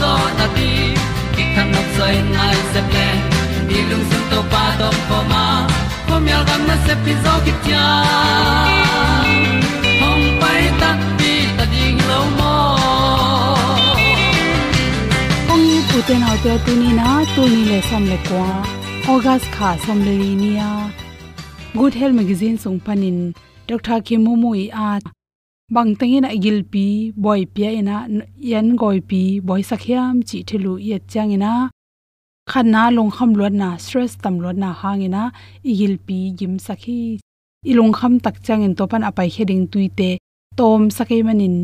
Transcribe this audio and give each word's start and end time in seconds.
zo 0.00 0.12
na 0.38 0.46
ti 0.56 0.68
ki 1.34 1.44
kan 1.54 1.66
nok 1.74 1.88
sai 1.96 2.14
nai 2.36 2.56
se 2.72 2.80
ple 2.90 3.08
ni 3.68 3.78
lung 3.90 4.04
sun 4.10 4.22
to 4.30 4.40
pa 4.52 4.64
to 4.80 4.88
pa 5.08 5.18
ma. 5.32 5.44
Ko 6.08 6.14
mi 6.24 6.30
al 6.38 6.44
gam 6.48 6.62
na 6.68 6.76
se 6.86 6.94
pi 7.04 7.12
zo 7.24 7.34
ki 7.44 7.52
tia 7.64 7.84
hong 10.02 10.26
pai 10.42 10.62
ta 10.80 10.90
ti 11.18 11.32
ta 11.56 11.64
ding 11.74 11.98
lo 12.10 12.20
mo 12.38 12.54
ong 15.52 15.64
ni 15.68 15.78
pu 15.88 15.98
te 16.08 16.14
na 16.22 16.30
te 16.44 16.52
tu 16.64 16.72
ni 16.82 16.90
na 17.00 17.08
tu 17.34 17.42
ni 17.54 17.60
le 17.70 17.78
som 17.88 18.04
le 18.12 18.18
kwa 18.28 18.46
august 19.14 19.46
kha 19.56 19.70
som 19.84 19.98
le 20.06 20.14
ni 20.42 20.50
ya 20.60 20.70
good 21.78 21.94
health 22.00 22.16
magazine 22.20 22.56
sung 22.64 22.78
panin 22.86 23.18
dr 23.68 23.98
kimumui 24.06 24.64
a 24.84 24.88
à 24.96 25.15
bang 25.74 25.90
tengin 25.98 26.24
a 26.24 26.36
gil 26.44 26.62
pi 26.72 26.86
boy 27.24 27.40
pia 27.54 27.70
ina, 27.80 27.96
yan 28.50 28.76
goi 28.80 29.00
pi, 29.00 29.40
boy 29.40 29.62
sakhiam, 29.70 30.14
chi 30.28 30.38
thilu 30.48 30.72
ye 30.88 30.98
changina 31.12 31.52
khana 32.50 32.82
long 32.96 33.10
kham 33.10 33.34
lot 33.34 33.52
na, 33.52 33.76
stress 33.76 34.14
tam 34.22 34.38
lot 34.38 34.56
na 34.62 34.70
hangina 34.80 35.22
igil 35.70 35.94
pi 36.06 36.18
gim 36.38 36.54
sakhi. 36.66 37.18
Ilong 37.70 37.92
kham 37.98 38.12
tak 38.24 38.36
changin 38.46 38.74
topan 38.78 39.02
apai 39.08 39.28
kheding 39.34 39.64
tuite 39.72 40.10
tom 40.58 40.82
sakai 40.96 41.20
manin, 41.26 41.56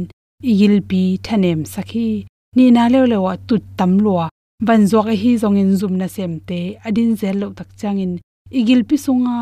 igil 0.43 0.76
pi, 0.88 1.02
thanem 1.25 1.60
sakhi. 1.75 2.26
Ni 2.56 2.70
na 2.76 2.88
le 2.93 3.00
le 3.12 3.19
wa 3.25 3.34
tut 3.48 3.62
tam 3.78 3.93
lua 4.05 4.26
ban 4.66 4.82
zok 4.90 5.08
hi 5.22 5.31
zong 5.43 5.58
in 5.62 5.76
zum 5.81 5.94
na 6.00 6.06
sem 6.14 6.32
te, 6.48 6.60
adin 6.87 7.10
zel 7.20 7.37
lo 7.43 7.46
tak 7.58 7.70
changin 7.81 8.12
igil 8.58 8.81
pi 8.88 8.96
sunga 9.05 9.38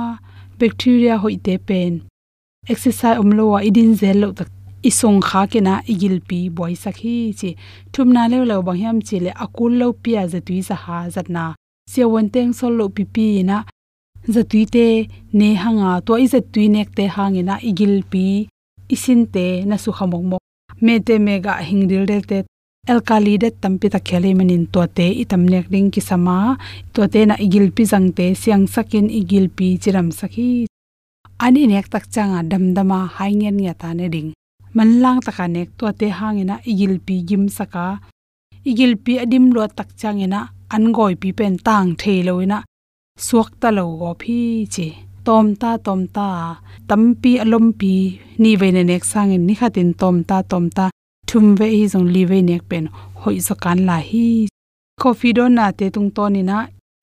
bacteria 0.58 1.14
hoite 1.22 1.54
pen 1.68 1.92
exercise 2.68 3.18
omlowa 3.22 3.58
idin 3.68 3.94
zel 4.00 4.18
lo 4.22 4.28
tak 4.38 4.48
isong 4.88 5.20
kha 5.28 5.42
ke 5.52 5.60
na 5.66 5.74
igil 5.92 6.16
pi 6.28 6.38
boy 6.56 6.72
sakhi 6.84 7.16
chi. 7.38 7.50
Thumna 7.92 8.22
le 8.32 8.38
lo 8.50 8.56
bang 8.66 8.80
yam 8.84 8.98
chi 9.06 9.16
le 9.24 9.30
akul 9.44 9.72
lo 9.80 9.88
pia 10.02 10.22
za 10.32 10.40
tui 10.46 10.60
za 10.68 10.76
ha 10.84 10.98
zat 11.14 11.28
na 11.36 11.44
se 11.92 12.02
won 12.12 12.28
teng 12.34 12.52
sol 12.58 12.72
lo 12.80 12.86
pi 12.96 13.04
pi 13.14 13.26
na 13.50 13.56
za 14.34 14.42
tui 14.50 14.64
te 14.74 14.86
ne 15.38 15.48
hanga. 15.62 15.92
To 16.06 16.12
i 16.24 16.26
za 16.32 16.40
tui 16.52 16.66
nek 16.74 16.88
te 16.96 17.04
hangena 17.14 17.54
igil 17.70 17.94
pi 18.12 18.24
isin 18.94 19.20
te 19.34 19.46
na 19.68 19.76
su 19.82 19.90
khamong 19.96 20.26
mo 20.30 20.36
me 20.84 20.94
te 21.06 21.14
mega 21.26 21.52
hingril 21.68 22.04
del 22.10 22.24
te 22.30 22.38
alkali 22.92 23.34
de 23.42 23.48
tampi 23.62 23.86
ta 23.94 24.00
khele 24.08 24.30
manin 24.38 24.64
to 24.72 24.80
te 24.96 25.06
itam 25.22 25.42
nek 25.52 25.66
ding 25.72 25.88
ki 25.94 26.00
sama. 26.08 26.36
To 26.94 27.00
te 27.12 27.20
na 27.28 27.34
igil 27.46 27.66
pi 27.76 27.82
jang 27.90 28.08
te 28.16 28.26
siang 28.42 28.64
sakin 28.74 29.06
igil 29.20 29.46
pi 29.56 29.66
chiram 29.82 30.08
sakhi 30.20 30.50
ani 31.44 31.62
nek 31.70 31.88
tak 31.92 32.04
changa 32.14 32.40
damdama 32.50 32.98
haingen 33.16 33.58
ya 33.66 33.72
ta 33.80 33.88
ne 33.98 34.06
ding. 34.14 34.30
Manlang 34.76 35.20
taka 35.26 35.44
nek 35.54 35.68
to 35.78 35.86
te 36.00 36.06
hangena 36.18 36.56
igil 36.70 36.94
pi 37.06 37.14
gim 37.28 37.44
saka. 37.56 37.86
Igil 38.70 38.92
pi 39.04 39.12
adim 39.24 39.46
lo 39.54 39.62
tak 39.78 39.90
changena 40.00 40.40
an 40.74 40.84
goi 40.96 41.14
pi 41.22 41.28
pen 41.38 41.54
tang 41.66 41.88
theloina 42.00 42.58
suak 43.26 43.50
ta 43.60 43.68
lo 43.76 43.84
go 44.00 44.10
phi 44.20 44.38
che 44.74 44.86
tom 45.26 45.46
ta 45.60 45.70
tom 45.86 46.00
ta. 46.16 46.28
Tampi 46.88 47.32
alom 47.42 47.66
pi. 47.80 47.92
Ni 48.42 48.50
ve 48.60 48.68
ne 48.76 48.82
nek 48.90 49.04
sang 49.12 49.32
ni 49.46 49.54
khatin 49.60 49.90
tom 50.00 50.16
ta 50.28 50.36
tom 50.50 50.64
ta. 50.76 50.84
Thum 51.28 51.46
ve 51.58 51.66
hi 51.76 51.84
zong 51.92 52.08
li 52.14 52.22
ve 52.30 52.38
nek 52.48 52.62
pen 52.70 52.84
hoi 53.20 53.38
zo 53.46 53.54
kan 53.62 53.78
la 53.88 53.98
hi. 54.08 54.28
Coffee 55.00 55.32
do 55.36 55.44
na 55.56 55.66
te 55.78 55.86
tung 55.94 56.10
to 56.16 56.24
ni 56.34 56.42
na 56.50 56.56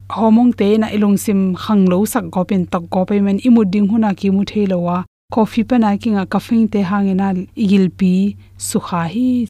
homong 0.10 0.52
te 0.60 0.78
na 0.78 0.88
ilung 0.96 1.18
sim 1.24 1.42
khang 1.56 1.84
lo 1.92 2.06
sak 2.06 2.26
go 2.34 2.42
pen 2.50 2.66
tak 2.72 2.84
go 2.94 3.02
pe 3.10 3.20
man 3.26 3.38
imuding 3.48 3.88
huna 3.92 4.10
ki 4.20 4.30
mu 4.36 4.44
the 4.46 4.66
lo 4.66 4.80
wa. 4.88 4.98
Coffee 5.34 5.64
pa 5.64 5.76
na 5.78 5.90
kinga 6.02 6.24
kafing 6.32 6.68
te 6.72 6.80
hangena 6.90 7.28
igil 7.64 7.90
pi 8.00 8.36
sukha 8.58 9.02
hi. 9.14 9.48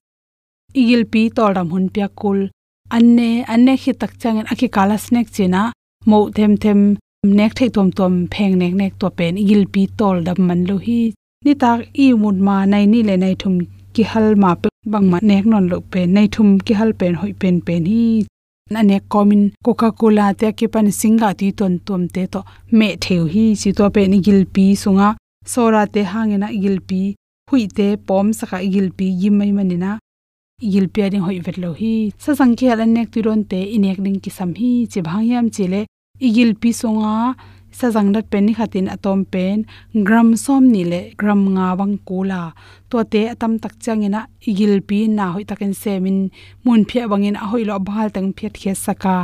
Igil 0.81 1.03
pi 1.11 1.29
toram 1.35 1.69
hun 1.69 1.85
pya 1.93 2.07
kul. 2.19 2.39
Anne 2.89 3.29
anne 3.53 3.73
khi 3.81 3.91
tak 3.93 4.11
changin 4.21 4.45
akhi 4.51 4.67
kala 4.75 4.97
snack 4.97 5.27
china 5.35 5.61
mo 6.09 6.29
them 6.29 6.55
them 6.63 6.81
nek 7.23 7.51
thei 7.57 7.69
tom 7.75 7.91
tom 7.97 8.13
pheng 8.33 8.53
nek 8.61 8.73
nek 8.81 8.93
to 8.99 9.07
pen 9.17 9.33
igil 9.43 9.63
pi 9.73 9.81
tol 9.97 10.17
dam 10.27 10.39
man 10.47 10.65
lo 10.69 10.77
hi. 10.85 11.01
Ni 11.45 11.53
tak 11.53 11.79
i 12.03 12.05
mun 12.21 12.37
ma 12.47 12.65
nai 12.71 12.85
ni 12.91 12.99
le 13.07 13.15
nai 13.23 13.35
thum 13.41 13.55
ki 13.93 14.03
hal 14.11 14.27
ma 14.43 14.51
pe 14.61 14.69
bang 14.91 15.05
ma 15.11 15.17
nek 15.29 15.43
non 15.51 15.65
lo 15.71 15.77
pe 15.91 16.01
nai 16.15 16.27
thum 16.33 16.49
ki 16.65 16.73
hal 16.79 16.91
pen 16.99 17.13
hoi 17.19 17.33
pen 17.41 17.55
pen 17.67 17.83
hi 17.91 18.25
na 18.69 18.81
nek 18.83 19.03
komin 19.13 19.43
coca 19.63 19.91
cola 19.91 20.33
te 20.33 20.51
ke 20.57 20.67
pan 20.73 20.87
singa 20.99 21.29
ti 21.39 21.51
ton 21.59 21.79
tom 21.87 22.07
te 22.07 22.23
to 22.33 22.41
me 22.71 22.95
theu 23.03 23.25
hi, 23.33 23.45
si 23.61 23.73
to 23.77 23.89
pe, 23.95 24.07
ni 24.07 24.19
gil 24.25 24.45
pi, 24.45 24.65
sunga, 24.83 25.15
sora 25.45 25.85
te 25.93 26.01
hangena 26.11 26.47
igil 26.57 26.79
pi, 26.89 27.01
hui 27.49 27.67
te, 27.77 27.87
pom, 28.07 28.33
saka, 28.39 28.61
igil 28.67 28.91
pi 28.97 29.05
yimai 29.21 29.51
manina 29.57 29.97
igil 30.61 30.87
pi 30.93 31.01
ading 31.05 31.25
hoi 31.27 31.39
vet 31.45 31.57
lo 31.63 31.73
hi, 31.79 32.11
sa 32.23 32.31
sangkhe 32.39 32.71
ala 32.73 32.85
nek 32.85 33.11
ti 33.13 33.21
ron 33.21 33.43
te, 33.51 33.59
inek 33.75 34.01
ding 34.05 34.19
ki 34.23 34.31
sam 34.37 34.51
hi 34.59 34.71
che 34.91 35.01
bhangyam 35.07 35.47
chile 35.55 35.85
igil 36.19 36.55
pi 36.61 36.73
songa 36.73 37.35
sa 37.77 37.91
dat 38.15 38.25
pen 38.31 38.43
ni 38.45 38.53
khatin 38.57 38.87
atom 38.95 39.19
pen, 39.33 39.57
gram 40.07 40.29
som 40.43 40.63
ni 40.73 40.83
le, 40.91 41.01
gram 41.19 41.41
nga 41.55 41.67
wang 41.79 41.95
kula 42.07 42.41
to 42.89 42.97
te 43.11 43.21
atam 43.33 43.53
tak 43.63 43.73
changena 43.83 44.21
igil 44.49 44.75
pi 44.87 44.99
na 45.17 45.25
hoi 45.33 45.45
takin 45.49 45.73
semin, 45.81 46.19
mun 46.63 46.81
phia 46.89 47.03
bangin 47.11 47.37
a 47.43 47.45
hoi 47.51 47.63
lo 47.69 47.75
bhal 47.87 48.07
tang 48.15 48.29
phet 48.37 48.53
khe 48.61 48.73
saka. 48.85 49.17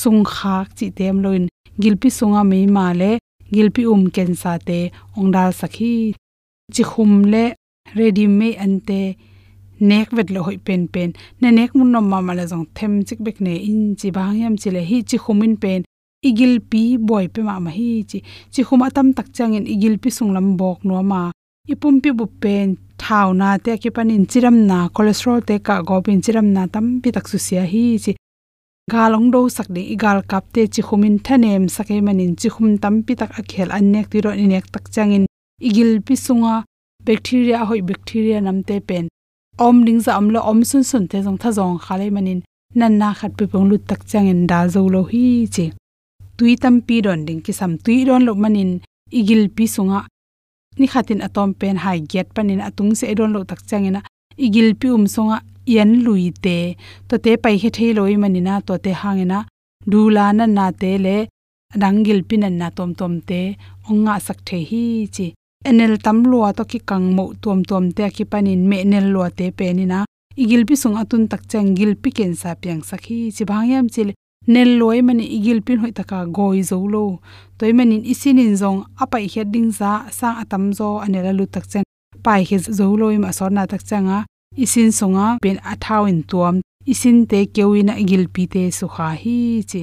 Sung 0.00 0.22
khak 0.34 0.68
chi 0.78 0.86
tem 0.98 1.16
loin 1.24 1.44
gilpi 1.82 2.08
sunga 2.18 2.42
me 2.50 2.58
ma 2.76 2.86
le 3.00 3.10
gilpi 3.54 3.82
um 3.92 4.04
ken 4.14 4.32
sa 4.42 4.52
te 4.68 4.78
ongdal 5.18 5.50
sakhi 5.60 5.94
chi 6.74 6.82
khum 6.90 7.12
le, 7.32 7.44
ready 7.98 8.26
me 8.38 8.48
ante 8.64 9.00
nek 9.90 10.08
vet 10.16 10.28
lo 10.34 10.40
hoi 10.46 10.58
pen 10.66 10.82
pen. 10.94 11.10
Na 11.40 11.48
nek 11.58 11.70
mun 11.76 11.88
nom 11.92 12.06
ma 12.12 12.18
ma 12.26 12.32
la 12.38 12.44
jong 12.50 12.66
them 12.76 12.92
chik 13.06 13.20
bek 13.26 13.38
ne 13.46 13.54
in, 13.70 13.82
chi 13.98 14.08
bang 14.16 14.34
yam 14.42 14.54
chi 14.60 14.68
le 14.76 14.80
hi 14.90 14.96
chi 15.08 15.16
khumin 15.24 15.54
pen 15.62 15.82
igil 16.28 16.54
pi 16.70 16.82
boy 17.08 17.26
pe 17.34 17.40
ma 17.48 17.58
ma 17.64 17.70
hi 17.78 17.90
chi. 18.10 18.18
Chi 18.52 18.62
khuma 18.66 18.86
tam 18.96 19.08
tak 19.16 19.28
chang 19.36 19.54
in 19.58 19.66
igil 19.74 19.94
pi 20.02 20.10
sung 20.16 20.32
lam 20.36 20.56
bok 20.60 20.78
no 20.84 21.02
ma. 21.02 21.30
Ipum 21.72 21.94
pi 22.02 22.10
bu 22.18 22.26
pen 22.42 22.68
thau 23.02 23.28
na 23.40 23.48
te 23.64 23.72
ki 23.82 23.90
panin 23.96 24.24
chiram 24.30 24.56
na, 24.70 24.78
cholesterol 24.94 25.40
te 25.48 25.54
ka 25.66 25.74
go 25.88 26.00
pin 26.06 26.20
chiram 26.24 26.48
na 26.54 26.62
tam 26.74 26.86
pi 27.02 27.08
tak 27.16 27.26
su 27.30 27.38
sia 27.46 27.64
hi 27.72 27.84
chi. 28.04 28.12
Galong 28.92 29.30
do 29.34 29.40
sak 29.56 29.68
de 29.74 29.82
igal 29.94 30.18
kap 30.30 30.44
te 30.54 30.62
chi 30.72 30.82
khumin 30.86 31.16
thanem 31.26 31.64
sakai 31.74 32.00
manin 32.06 32.32
chi 32.40 32.48
khum 32.54 32.78
tam 32.82 32.94
pi 33.06 33.12
tak 33.20 33.30
akhel 33.40 33.68
annek 33.78 34.06
ti 34.12 34.18
ro 34.24 34.30
inek 34.44 34.66
tak 34.74 34.84
changin 34.94 35.24
igil 35.68 35.90
pi 36.06 36.14
sunga, 36.24 36.54
bacteria 37.06 37.58
hoi 37.68 37.80
bacteria 37.90 38.38
nam 38.40 38.58
te 38.68 38.76
pen. 38.88 39.04
Om 39.66 39.76
ding 39.86 40.00
za 40.04 40.12
amlo 40.20 40.40
om 40.50 40.60
sun 40.70 40.84
sun 40.90 41.04
te 41.10 41.18
jong 41.24 41.38
tha 41.42 41.50
jong 41.56 41.78
khale 41.84 42.06
manin 42.14 42.40
nan 42.78 42.92
na 43.00 43.08
khat 43.18 43.32
pi 43.38 43.44
pong 43.50 43.66
lu 43.70 43.76
tak 43.88 44.00
changin 44.10 44.40
da 44.50 44.58
zo 44.72 44.80
lo 44.94 45.02
hi 45.12 45.26
chi 45.54 45.66
tui 46.42 46.56
tam 46.62 46.76
pi 46.86 46.96
don 47.06 47.20
ding 47.26 47.40
ki 47.46 47.52
sam 47.58 47.72
tui 47.84 47.98
don 48.08 48.22
lo 48.26 48.32
manin 48.42 48.70
igil 49.18 49.42
pi 49.56 49.64
sunga. 49.74 50.00
Ni 50.78 50.86
khatin 50.92 51.20
atom 51.26 51.50
pen 51.60 51.76
hai 51.84 51.98
get 52.12 52.26
panin 52.34 52.60
atung 52.68 52.90
se 52.98 53.14
don 53.18 53.30
lo 53.34 53.40
tak 53.50 53.60
changena 53.68 54.00
igil 54.44 54.68
pi 54.80 54.88
um 54.96 55.04
songa 55.14 55.36
yan 55.74 55.90
lui 56.04 56.26
te. 56.44 56.56
To 57.08 57.14
te 57.24 57.32
pai 57.42 57.56
he 57.62 57.68
thei 57.76 57.90
loi 57.98 58.14
manina, 58.22 58.54
to 58.66 58.74
te 58.84 58.90
hangena 59.02 59.38
dula 59.90 60.24
na 60.38 60.44
na 60.56 60.66
te 60.80 60.90
le 61.04 61.16
dangil 61.82 62.20
pinan 62.28 62.54
na 62.60 62.66
tom 62.76 62.90
tom 63.00 63.14
te. 63.28 63.40
Onga 63.88 64.14
sak 64.26 64.38
the 64.48 64.58
hi 64.70 64.84
chi. 65.14 65.26
Enel 65.68 65.94
tam 66.04 66.18
lua 66.30 66.48
to 66.56 66.62
ki 66.70 66.78
kang 66.88 67.06
mo 67.16 67.24
tom 67.42 67.58
tom 67.70 67.84
te 67.96 68.04
ki 68.16 68.24
panin 68.32 68.62
me 68.70 68.78
nel 68.90 69.06
lua 69.14 69.28
te 69.38 69.46
penina 69.58 69.98
igil 70.42 70.62
pi 70.68 70.74
sung 70.82 70.96
atun 71.02 71.22
tak 71.30 71.42
chang 71.50 71.68
gil 71.76 71.92
pi 72.02 72.10
ken 72.16 72.32
sa 72.40 72.50
piang 72.60 72.82
sakhi 72.90 73.18
chi 73.36 73.42
bhangyam 73.50 73.86
chil 73.94 74.10
nel 74.46 74.78
loi 74.80 75.02
mani 75.02 75.24
igil 75.36 75.60
pin 75.66 75.78
hoi 75.82 75.92
taka 75.92 76.26
goi 76.26 76.62
zo 76.62 76.78
lo. 76.94 77.20
Toy 77.58 77.72
manin 77.72 78.02
isinin 78.12 78.56
zong 78.56 78.80
apai 79.02 79.26
heading 79.32 79.70
za 79.78 79.90
sang 80.10 80.36
atam 80.42 80.72
zo 80.78 80.98
anela 81.04 81.32
lu 81.38 81.46
tak 81.46 81.64
chen 81.70 81.84
pai 82.24 82.42
he 82.48 82.56
zo 82.58 82.86
lo 83.00 83.06
im 83.10 83.24
asor 83.30 83.50
na 83.50 83.66
tak 83.66 83.82
changa 83.88 84.18
isin 84.56 84.90
songa 84.98 85.26
pen 85.42 85.58
athau 85.72 86.04
in 86.10 86.22
tuam. 86.30 86.56
Isin 86.92 87.26
te 87.30 87.46
kewina 87.54 87.94
igil 88.02 88.26
pi 88.34 88.42
te 88.52 88.62
su 88.78 88.86
kha 88.94 89.08
hi 89.22 89.62
chi. 89.70 89.82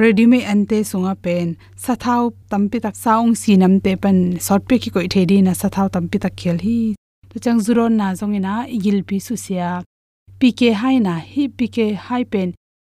Ready 0.00 0.24
me 0.26 0.38
ante 0.52 0.78
sunga 0.90 1.14
pen. 1.24 1.56
Sathau 1.84 2.32
tampi 2.50 2.78
tak 2.84 2.96
saung 3.04 3.32
sinam 3.40 3.74
te 3.84 3.92
pan 4.02 4.18
short 4.44 4.62
pe 4.68 4.78
ki 4.82 4.90
koi 4.94 5.08
thedi 5.12 5.36
na 5.42 5.52
sathau 5.60 5.88
tampi 5.94 6.18
tak 6.24 6.34
khel 6.40 6.58
hi. 6.66 6.78
To 7.30 7.36
chang 7.44 7.60
zuron 7.64 7.92
na 8.00 8.06
zongina 8.18 8.54
igil 8.76 8.98
pi 9.08 9.16
su 9.26 9.34
sia. 9.44 9.70
Pk 10.40 10.60
hai 10.80 10.96
na 11.06 11.14
hi 11.32 11.42
pk 11.58 11.76
hai 12.06 12.24
pen. 12.32 12.48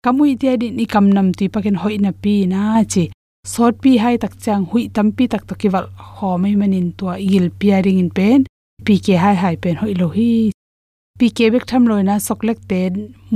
Kamui 0.07 0.33
te 0.43 0.51
di 0.61 0.69
ni 0.79 0.85
kam 0.93 1.07
nam 1.17 1.29
ti 1.39 1.45
paken 1.55 1.77
hoi 1.83 1.97
na 2.05 2.11
pi 2.23 2.35
na 2.53 2.61
chi 2.93 3.05
sot 3.53 3.75
pi 3.83 3.93
hai 4.03 4.17
tak 4.23 4.35
chang 4.45 4.65
hui 4.71 4.83
tam 4.95 5.09
pi 5.17 5.25
tak 5.33 5.43
to 5.49 5.55
kiwal 5.61 5.87
ho 6.17 6.29
mai 6.43 6.55
manin 6.61 6.87
to 6.99 7.07
il 7.37 7.47
piaring 7.61 7.99
in 8.03 8.11
pen 8.17 8.39
pi 8.87 8.95
ke 9.05 9.15
hai 9.23 9.35
hai 9.43 9.55
pen 9.63 9.75
hoi 9.81 9.95
lo 10.01 10.09
hi 10.17 10.31
pi 11.19 11.27
ke 11.37 11.45
bek 11.53 11.65
tham 11.71 11.83
loina 11.91 12.15
soklek 12.27 12.59
te 12.71 12.81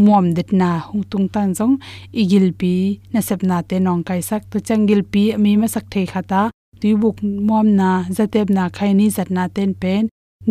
muam 0.04 0.26
det 0.36 0.48
na 0.60 0.70
hung 0.86 1.04
tung 1.10 1.26
tan 1.34 1.48
jong 1.58 1.74
igil 2.22 2.46
pi 2.60 2.72
na 3.12 3.20
sep 3.28 3.40
na 3.48 3.56
te 3.68 3.76
nong 3.86 4.02
kai 4.08 4.20
sak 4.28 4.42
to 4.50 4.56
changil 4.66 5.02
pi 5.12 5.22
mi 5.42 5.50
ma 5.60 5.68
sak 5.74 5.84
thei 5.92 6.06
khata 6.12 6.42
tui 6.80 6.92
buk 7.02 7.16
muam 7.48 7.66
na 7.80 7.90
zatep 8.16 8.46
na 8.56 8.64
khai 8.76 8.90
ni 8.98 9.06
zat 9.16 9.28
na 9.36 9.44
ten 9.56 9.70
pen 9.82 10.02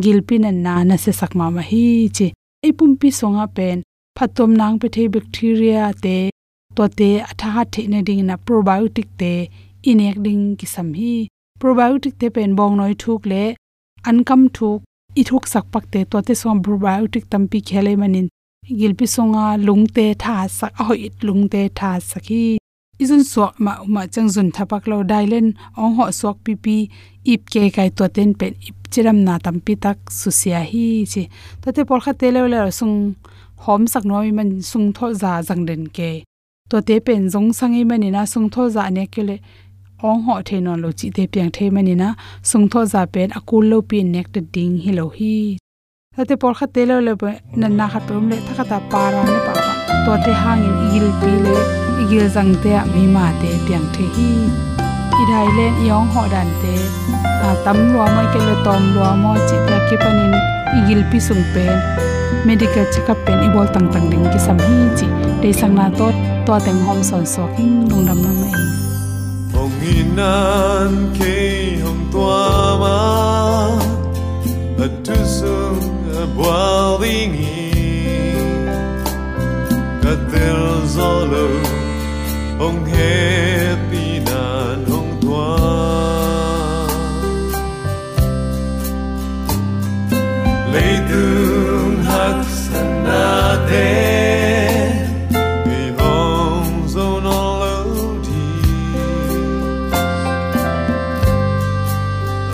gil 0.04 0.20
pi 0.28 0.36
na 0.44 0.52
na 0.66 0.74
na 0.90 0.96
se 1.04 1.12
sak 1.20 1.32
ma 1.40 1.46
ma 1.56 1.64
hi 1.72 1.86
chi 2.18 2.28
ei 2.66 2.72
pum 2.78 2.92
pi 3.00 3.08
songa 3.20 3.46
pen 3.58 3.78
phatom 4.20 4.52
nang 4.60 4.78
pe 4.82 4.88
the 4.96 5.04
bacteria 5.16 5.84
te 6.04 6.16
to 6.76 6.86
te 7.00 7.10
atha 7.30 7.50
ha 7.56 7.64
the 7.74 7.82
na 7.92 8.00
ding 8.08 8.24
na 8.30 8.36
probiotic 8.48 9.08
te 9.20 9.32
inek 9.92 10.18
ding 10.26 10.44
ki 10.60 10.68
sam 10.74 10.90
hi. 11.00 11.14
Probiotic 11.62 12.14
te 12.22 12.28
pen 12.36 12.56
bong 12.60 12.76
noi 12.80 12.94
thuk 13.04 13.22
le 13.32 13.44
ankam 14.10 14.42
thuk 14.58 14.80
i 15.20 15.24
thuk 15.30 15.48
sak 15.54 15.66
pak 15.74 15.86
te 15.94 16.04
to 16.12 16.22
te 16.28 16.34
som 16.42 16.58
probiotic 16.66 17.24
tam 17.32 17.44
pi 17.52 17.60
khele 17.70 17.94
manin 18.02 18.28
gilpi 18.80 19.08
songa 19.16 19.46
lungte 19.68 20.06
tha 20.24 20.36
sak 20.60 20.74
a 20.82 20.84
hoi 20.90 21.10
lungte 21.28 21.62
tha 21.80 21.92
sakhi 22.12 22.44
izun 23.04 23.24
swak 23.32 23.54
ma 23.66 23.74
ma 23.94 24.02
changjun 24.14 24.50
thapak 24.56 24.84
lo 24.92 24.98
dailen 25.12 25.48
ong 25.82 25.94
ho 25.98 26.06
swak 26.20 26.38
pi 26.46 26.54
pi 26.64 26.76
ip 27.34 27.42
ke 27.54 27.62
kai 27.76 27.90
to 27.98 28.06
ten 28.16 28.30
pen 28.40 28.54
ip 28.68 28.78
chiram 28.92 29.18
na 29.28 29.34
tam 29.46 29.58
pi 29.66 29.74
tak 29.84 29.98
susia 30.20 30.60
hi 30.72 30.86
chi. 31.12 31.24
To 31.62 31.68
te 31.76 31.82
por 31.90 32.00
kha 32.04 32.14
te 32.20 32.28
le 32.36 32.42
le 32.54 32.62
sung 32.80 32.96
hom 33.66 33.88
sak 33.88 34.06
no 34.06 34.22
mi 34.22 34.32
man 34.32 34.50
sung 34.62 34.94
tho 34.94 35.14
za 35.22 35.32
jang 35.48 35.66
den 35.70 35.88
ke. 35.98 36.12
To 36.70 36.82
te 36.88 37.00
pen 37.00 37.24
jong 37.34 37.50
sang 37.54 37.74
sangi 37.74 37.84
mani 37.90 38.10
na 38.12 38.22
sung 38.26 38.50
tho 38.50 38.70
za 38.76 38.90
ne 38.90 39.06
ke 39.14 39.22
le, 39.30 39.36
ong 40.04 40.22
ho 40.26 40.42
the 40.48 40.58
non 40.66 40.82
lo 40.84 40.90
chi 41.00 41.08
te 41.16 41.24
piang 41.28 41.52
the 41.56 41.70
mani 41.76 41.96
na 41.96 42.10
sung 42.50 42.70
tho 42.72 42.86
za 42.86 43.02
pen 43.14 43.30
akul 43.38 43.64
lo 43.72 43.82
pi 43.90 44.04
nek 44.04 44.28
te 44.34 44.42
ding 44.54 44.78
hi 44.84 44.92
lo 45.00 45.06
hi. 45.18 45.58
Ta 46.16 46.24
te 46.30 46.36
por 46.42 46.54
kha 46.60 46.68
te 46.76 46.86
lo 46.90 47.00
le 47.08 47.14
na 47.60 47.68
na 47.68 47.86
kha 47.94 48.00
pum 48.08 48.30
le 48.32 48.38
tha 48.46 48.54
kha 48.58 48.66
ta 48.72 48.80
pa 48.92 49.04
ra 49.14 49.22
ne 49.32 49.38
pa 49.46 49.54
pa. 49.58 49.72
To 50.06 50.14
te 50.26 50.32
hang 50.42 50.64
in 50.68 50.76
igil 50.86 51.10
pi 51.22 51.32
le, 51.46 51.58
igil 52.02 52.26
jang 52.36 52.54
te 52.64 52.72
a 52.82 52.84
mi 52.94 53.04
ma 53.16 53.26
te 53.42 53.50
piang 53.66 53.88
the 53.96 54.06
hi. 54.16 54.30
I 55.22 55.24
dai 55.30 55.48
len 55.58 55.74
yong 55.90 56.08
ho 56.14 56.22
dan 56.34 56.50
te, 56.62 56.76
a 57.48 57.50
tam 57.64 57.78
lo 57.94 58.06
mo 58.16 58.24
ke 58.34 58.40
le, 58.48 58.56
tom 58.66 58.84
lo 58.96 59.10
mo 59.22 59.32
chi 59.48 59.58
ta 59.68 59.78
ki 59.88 59.96
panin 60.04 60.34
igil 60.80 61.02
pi 61.12 61.20
sung 61.28 61.44
pen. 61.54 62.19
Medical 62.48 62.86
checkup 62.94 63.20
pen 63.26 63.40
ibol 63.48 63.68
tang 63.74 63.88
tang 63.94 64.06
ding 64.12 64.26
ki 64.34 64.40
sam 64.46 64.58
hi 64.66 64.76
chi 65.00 65.08
dei 65.42 65.54
sang 65.60 65.74
na 65.80 65.86
to 66.00 66.08
to 66.48 66.54
teng 66.66 66.80
hom 66.88 67.00
son 67.10 67.26
so 67.34 67.44
king 67.56 67.74
nong 67.90 68.04
dam 68.08 68.20
na 68.26 68.32
mai 68.42 68.54
hong 69.56 69.76
inan 69.96 70.94
ke 71.18 71.36
hong 71.84 72.04
tua 72.14 72.44
ma 72.84 72.98
atu 74.86 75.20
sung 75.38 75.84
a 76.22 76.24
boiling 76.38 77.36
katel 80.04 80.62
zolo 80.96 81.48
hong 82.62 82.82
happy 82.96 83.69
đến 93.72 94.82
vì 95.66 95.92
hồng 95.98 96.88
dâu 96.88 97.20
non 97.22 97.62
lâu 97.62 98.16
đi. 98.24 98.70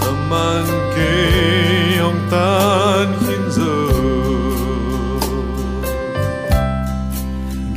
Âm 0.01 0.33
an 0.33 0.65
kê 0.95 1.97
ông 1.99 2.27
tan 2.31 3.13
khiến 3.27 3.51
giờ. 3.51 3.85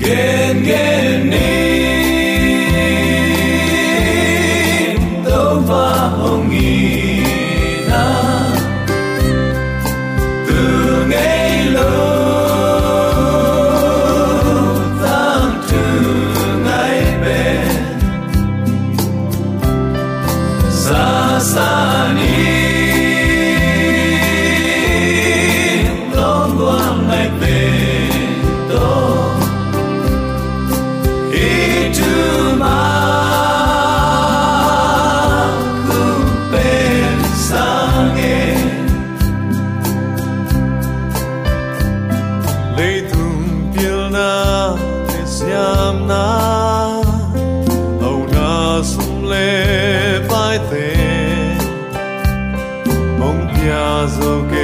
Gen 0.00 0.64
gen 0.64 1.30
ni 1.30 1.67
pia 54.06 54.57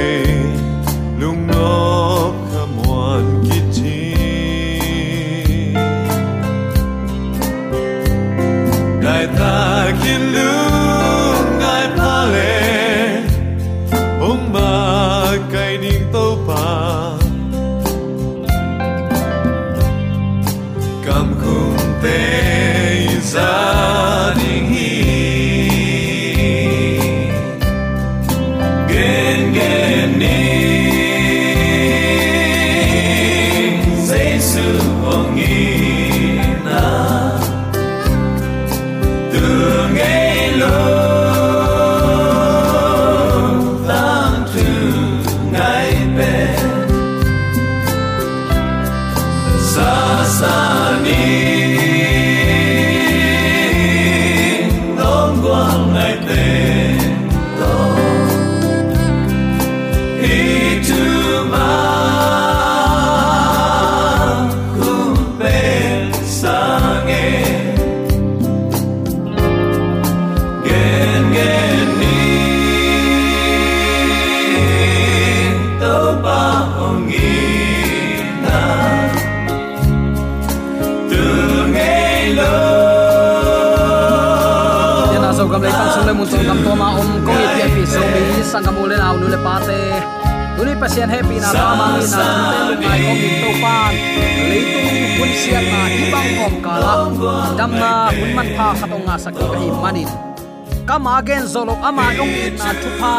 again, 101.25 101.49
zolo, 101.49 101.73
ama 101.81 102.13
yong 102.13 102.29
in 102.29 102.53
na 102.53 102.69
thupa 102.77 103.13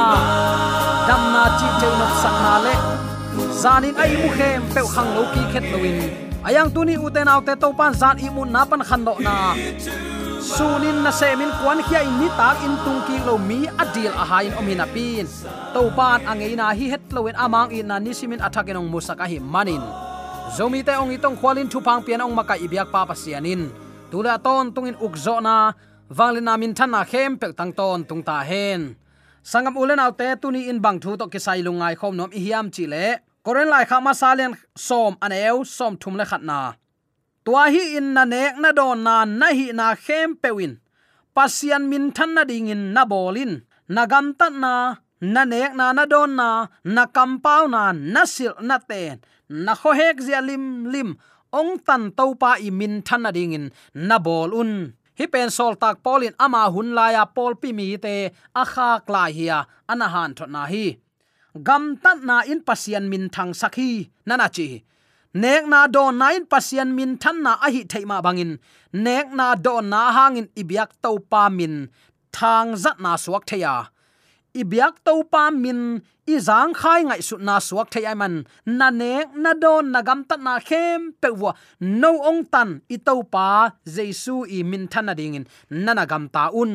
dam, 1.10 1.22
na, 1.34 1.42
chi 1.58 1.66
te 1.82 1.88
nok 1.90 2.12
sak, 2.22 2.36
na, 2.44 2.54
le. 2.62 2.74
Zanin 3.50 3.94
ai, 3.98 4.14
mu, 4.22 4.30
khem 4.38 4.62
pe 4.70 4.80
khang, 4.94 5.10
lo, 5.16 5.22
ki, 5.34 5.42
khet 5.50 5.66
loin 5.74 5.98
ayang 6.46 6.70
tuni 6.70 6.94
uten 6.94 7.26
autte 7.26 7.58
to 7.58 7.68
pan 7.74 7.90
zan 7.90 8.22
i 8.22 8.30
mun, 8.30 8.54
na, 8.54 8.62
pan, 8.62 8.82
khan, 8.86 9.02
do, 9.02 9.18
na. 9.26 9.58
Sunin 10.38 11.02
na 11.02 11.10
semin 11.10 11.50
kwan 11.58 11.82
khia, 11.82 12.06
in, 12.06 12.14
ni, 12.22 12.28
tak, 12.38 12.62
in, 12.62 12.78
tung, 12.86 13.02
ki, 13.10 13.16
lo, 13.26 13.34
mi 13.48 13.66
adil 13.82 14.14
a 14.14 14.24
hain 14.30 14.54
omin 14.54 14.86
pin. 14.94 15.26
To 15.74 15.90
pan 15.98 16.22
angeina 16.30 16.70
hi 16.78 16.86
het 16.94 17.10
loin 17.10 17.34
amang 17.34 17.74
in 17.74 17.90
na 17.90 17.98
nisimin 17.98 18.38
attack 18.38 18.70
ong 18.70 18.86
musaka 18.86 19.26
hi 19.26 19.42
manin 19.42 19.82
zomi 20.54 20.86
te, 20.86 20.94
ong 20.94 21.10
itong 21.10 21.34
khwalin 21.42 21.66
thupang 21.66 22.06
pian 22.06 22.22
ong 22.22 22.30
maka 22.38 22.54
ibyak 22.54 22.86
pa 22.94 23.02
pasianin 23.02 23.66
tula 24.14 24.38
ton 24.38 24.70
tungin 24.70 24.94
ukzo 25.02 25.42
na 25.42 25.74
wanglina 26.10 26.58
min 26.58 26.74
thana 26.74 27.04
khem 27.04 27.36
pe 27.40 27.52
tang 27.52 27.72
ton, 27.72 28.04
tung 28.08 28.22
ta 28.22 28.42
hen. 28.42 28.96
Sangam 29.42 29.76
ulen 29.76 30.02
autte 30.04 30.28
tuni 30.40 30.68
in 30.70 30.80
bang 30.84 30.98
thu 31.02 31.16
to 31.16 31.26
kisai 31.32 31.62
lungai 31.66 31.94
khom 32.00 32.16
nom 32.16 32.30
i 32.38 32.40
hiam 32.46 32.66
chi 32.74 32.84
le. 32.86 33.06
Koren 33.44 33.68
lai 33.68 33.84
kha 33.90 34.00
ma 34.00 34.12
salen 34.20 34.52
som 34.86 35.14
aneu 35.24 35.64
som 35.76 35.96
thum 36.00 36.14
le 36.16 36.24
khat 36.30 36.42
na. 36.42 36.58
Tua 37.44 37.64
hi 37.74 37.96
in 37.98 38.08
na 38.14 38.24
nek 38.24 38.54
na 38.62 38.70
don 38.78 38.98
na 39.06 39.24
na 39.24 39.48
hi 39.58 39.66
na 39.78 39.86
khem 39.94 40.30
pewin 40.42 40.72
pasian 41.34 41.82
min 41.90 42.04
than 42.16 42.30
na 42.34 42.42
ding 42.50 42.68
in 42.74 42.82
na 42.94 43.02
bolin 43.04 43.52
na 43.94 44.02
gam 44.12 44.26
tat 44.38 44.52
na 44.62 44.72
na 45.20 45.42
nek 45.52 45.72
na 45.78 45.86
na 45.92 46.04
don 46.12 46.30
na 46.40 46.48
na 46.94 47.02
kam 47.16 47.32
pau 47.44 47.62
na 47.74 47.82
na 47.92 48.22
sil 48.34 48.54
na 48.68 48.76
ten 48.88 49.16
na 49.64 49.72
kho 49.80 49.90
hek 49.98 50.16
zia 50.26 50.40
lim 50.48 50.64
lim, 50.92 51.08
ong 51.58 51.78
tan 51.86 52.02
to 52.18 52.34
pa 52.42 52.50
i 52.66 52.70
min 52.78 52.94
than 53.06 53.22
na 53.22 53.30
ding 53.36 53.54
in, 53.58 53.66
na 54.08 54.16
bol 54.18 54.50
un 54.60 54.72
hi 55.18 55.24
pen 55.32 55.48
sol 55.56 55.74
tak 55.82 55.96
polin 56.04 56.34
ama 56.44 56.62
hun 56.74 56.88
la 56.96 57.06
ya 57.16 57.24
pol 57.36 57.52
pi 57.60 57.68
mi 57.78 57.86
te 58.04 58.14
a 58.62 58.64
kha 58.72 58.90
kla 59.06 59.24
hiya 59.36 59.58
ana 59.92 60.06
han 60.14 60.30
thot 60.36 60.50
na 60.54 60.62
hi. 60.72 60.86
Gam 61.66 61.84
tat 62.02 62.18
na 62.28 62.36
in 62.52 62.60
pasian 62.68 63.04
min 63.12 63.24
thang 63.34 63.52
sakhi 63.60 63.90
nana 64.28 64.48
chi. 64.56 64.68
Nek 65.42 65.62
na 65.72 65.80
do 65.94 66.04
na 66.20 66.26
in 66.36 66.44
pasian 66.52 66.88
min 66.96 67.10
than 67.22 67.36
na 67.44 67.52
a 67.66 67.68
hi 67.74 67.82
theima 67.92 68.18
bangin. 68.26 68.52
Nek 69.04 69.26
na 69.38 69.46
do 69.54 69.74
na 69.92 70.02
hangin 70.16 70.48
ibyak 70.60 70.90
to 71.02 71.10
pa 71.30 71.42
min. 71.58 71.74
Thang 72.36 72.68
zat 72.82 72.96
na 73.04 73.12
suak 73.24 73.44
theya. 73.48 73.74
Ibyak 74.60 74.94
to 75.06 75.14
pa 75.32 75.42
min 75.64 75.80
i 76.26 76.36
zang 76.48 76.72
khai 76.80 77.00
ngai 77.04 77.22
su 77.28 77.36
na 77.38 77.56
suak 77.66 77.88
thei 77.92 78.04
ai 78.10 78.16
man. 78.20 78.34
Na 78.78 78.90
ne, 78.90 79.12
na 79.42 79.52
don 79.62 79.84
na 79.94 80.00
gam 80.08 80.20
tat 80.28 80.40
na 80.46 80.54
khem 80.68 81.00
pe 81.20 81.28
wa. 81.40 81.50
No 81.80 82.10
ong 82.30 82.42
tan, 82.52 82.70
i 82.94 82.96
to 83.06 83.14
pa, 83.32 83.70
jesu 83.94 84.34
i 84.56 84.62
min 84.70 84.84
than 84.92 85.06
na 85.06 85.14
dingin 85.18 85.46
na 85.84 85.92
na 85.98 86.04
gam 86.10 86.24
ta 86.34 86.50
un, 86.62 86.72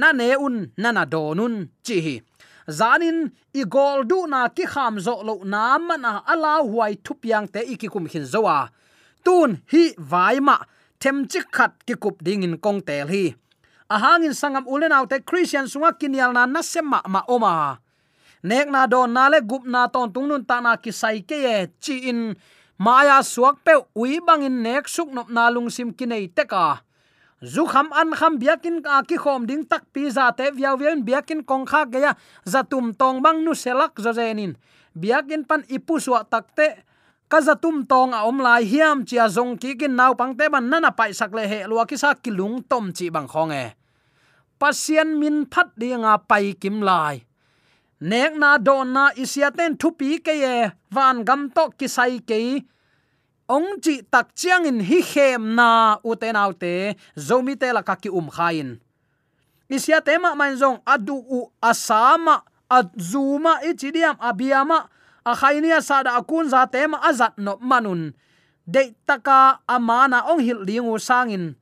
na 0.00 0.08
ne 0.12 0.28
un, 0.46 0.56
na 0.82 0.90
na 0.96 1.04
donun 1.12 1.54
chi 1.86 1.96
hi. 2.06 2.16
Zanin 2.78 3.18
i 3.60 3.62
gol 3.74 4.04
du 4.10 4.18
na 4.32 4.40
ki 4.56 4.64
kham 4.72 4.94
zo 5.04 5.14
lo 5.26 5.34
na 5.52 5.78
mana 5.78 6.12
ala 6.32 6.52
huai 6.62 6.94
thupiang 7.04 7.46
te 7.52 7.60
ikikum 7.72 8.06
khin 8.12 8.26
zowa 8.32 8.58
tun 9.24 9.50
hi 9.72 9.82
vai 9.98 10.38
ma, 10.46 10.56
them 11.00 11.26
chi 11.30 11.40
khat 11.54 11.72
ki 11.86 11.94
kup 12.02 12.16
ding 12.26 12.42
in 12.46 12.56
kong 12.64 12.80
tel 12.86 13.08
hi. 13.14 13.24
Ahangin 13.90 14.34
sangam 14.40 14.64
ulen 14.72 14.94
autte 14.96 15.18
christian 15.28 15.66
sunga 15.66 15.90
kinial 16.00 16.30
na 16.32 16.46
na 16.46 16.60
sema 16.62 17.02
ma 17.14 17.20
oma 17.28 17.81
nek 18.42 18.66
na 18.70 18.86
don 18.86 19.12
na 19.14 19.28
le 19.28 19.40
gup 19.40 19.64
na 19.66 19.86
ton 19.86 20.10
tung 20.10 20.26
nun 20.28 20.44
ta 20.44 20.60
na 20.60 20.76
ki 20.76 20.90
sai 20.90 21.22
ke 21.22 21.36
ye, 21.46 21.56
chi 21.80 22.10
in 22.10 22.34
maya 22.78 23.22
suak 23.22 23.62
pe 23.64 23.78
ui 23.94 24.18
bang 24.20 24.42
in 24.42 24.62
nek 24.62 24.88
suk 24.88 25.08
nop 25.14 25.30
na 25.30 25.50
lung 25.50 25.70
sim 25.70 25.94
kinai 25.94 26.26
te 26.34 26.44
ka. 26.44 26.82
Zu 27.42 27.66
kham 27.66 27.90
an 27.90 28.14
kham 28.14 28.38
biakin 28.38 28.82
ka 28.82 29.02
ki 29.02 29.16
khom 29.18 29.46
ding 29.46 29.66
tak 29.66 29.86
pi 29.94 30.10
za 30.10 30.30
te 30.30 30.50
viaw 30.50 30.78
vian 30.78 31.02
biakin 31.02 31.42
kong 31.42 31.66
kha 31.66 31.86
ge 31.90 31.98
ya, 32.02 32.14
za 32.44 32.62
tum 32.62 32.94
tong 32.94 33.22
bang 33.22 33.42
nu 33.44 33.54
selak 33.54 33.98
zo 33.98 34.12
zenin 34.14 34.54
biakin 34.94 35.42
pan 35.44 35.62
ipu 35.66 35.98
suwa 35.98 36.22
tak 36.22 36.54
te, 36.54 36.68
ka 37.30 37.40
za 37.40 37.54
tum 37.54 37.86
tong 37.86 38.14
a 38.14 38.28
om 38.28 38.38
lai 38.38 38.62
hiam 38.62 39.02
chia 39.08 39.26
zong 39.26 39.58
ki 39.58 39.74
kin 39.80 39.96
naw 39.96 40.14
pang 40.14 40.36
te 40.38 40.46
ban 40.52 40.68
nana 40.70 40.90
pai 40.90 41.10
sak 41.10 41.34
le 41.34 41.46
he 41.46 41.66
lua 41.66 41.86
ki 41.86 41.96
sa 41.96 42.14
kilung 42.14 42.62
tom 42.70 42.92
chi 42.92 43.10
bang 43.10 43.26
khong 43.26 43.52
e. 43.54 43.66
Pasien 44.58 45.18
min 45.18 45.46
phat 45.50 45.74
dinga 45.74 46.18
pai 46.28 46.54
kim 46.54 46.82
lai 46.82 47.31
nek 48.02 48.34
na 48.34 48.58
don 48.58 48.90
na 48.90 49.14
isiaten 49.14 49.78
thupi 49.78 50.18
ke 50.18 50.34
ye, 50.34 50.56
van 50.90 51.22
gam 51.22 51.46
to 51.54 51.70
ki 51.78 51.86
sai 51.86 52.18
ke. 52.18 52.66
Ong 53.46 53.78
chi 53.84 54.02
tak 54.12 54.34
chiang 54.34 54.66
in 54.66 54.80
hi 54.82 54.98
khem 55.02 55.54
na 55.54 55.98
uten 56.02 56.34
autte 56.34 56.98
zomi 57.14 57.54
te 57.60 57.68
la 57.70 57.82
ka 57.86 57.94
ki 58.02 58.10
um 58.10 58.26
khain 58.30 58.80
isia 59.72 60.00
tema 60.04 60.34
man 60.36 60.56
zong 60.56 60.78
adu 60.84 61.16
u 61.16 61.40
asama 61.70 62.44
azuma 62.68 63.60
ichidiam 63.64 64.16
abiama 64.20 64.78
a 65.24 65.32
khainia 65.40 65.80
sada 65.80 66.10
akun 66.20 66.48
za 66.52 66.66
tema 66.66 66.98
azat 67.08 67.34
no 67.38 67.56
manun. 67.60 68.12
De 68.66 68.94
taka 69.06 69.58
amana 69.68 70.18
ong 70.30 70.42
hil 70.46 70.60
lingu 70.68 70.96
sangin 70.98 71.54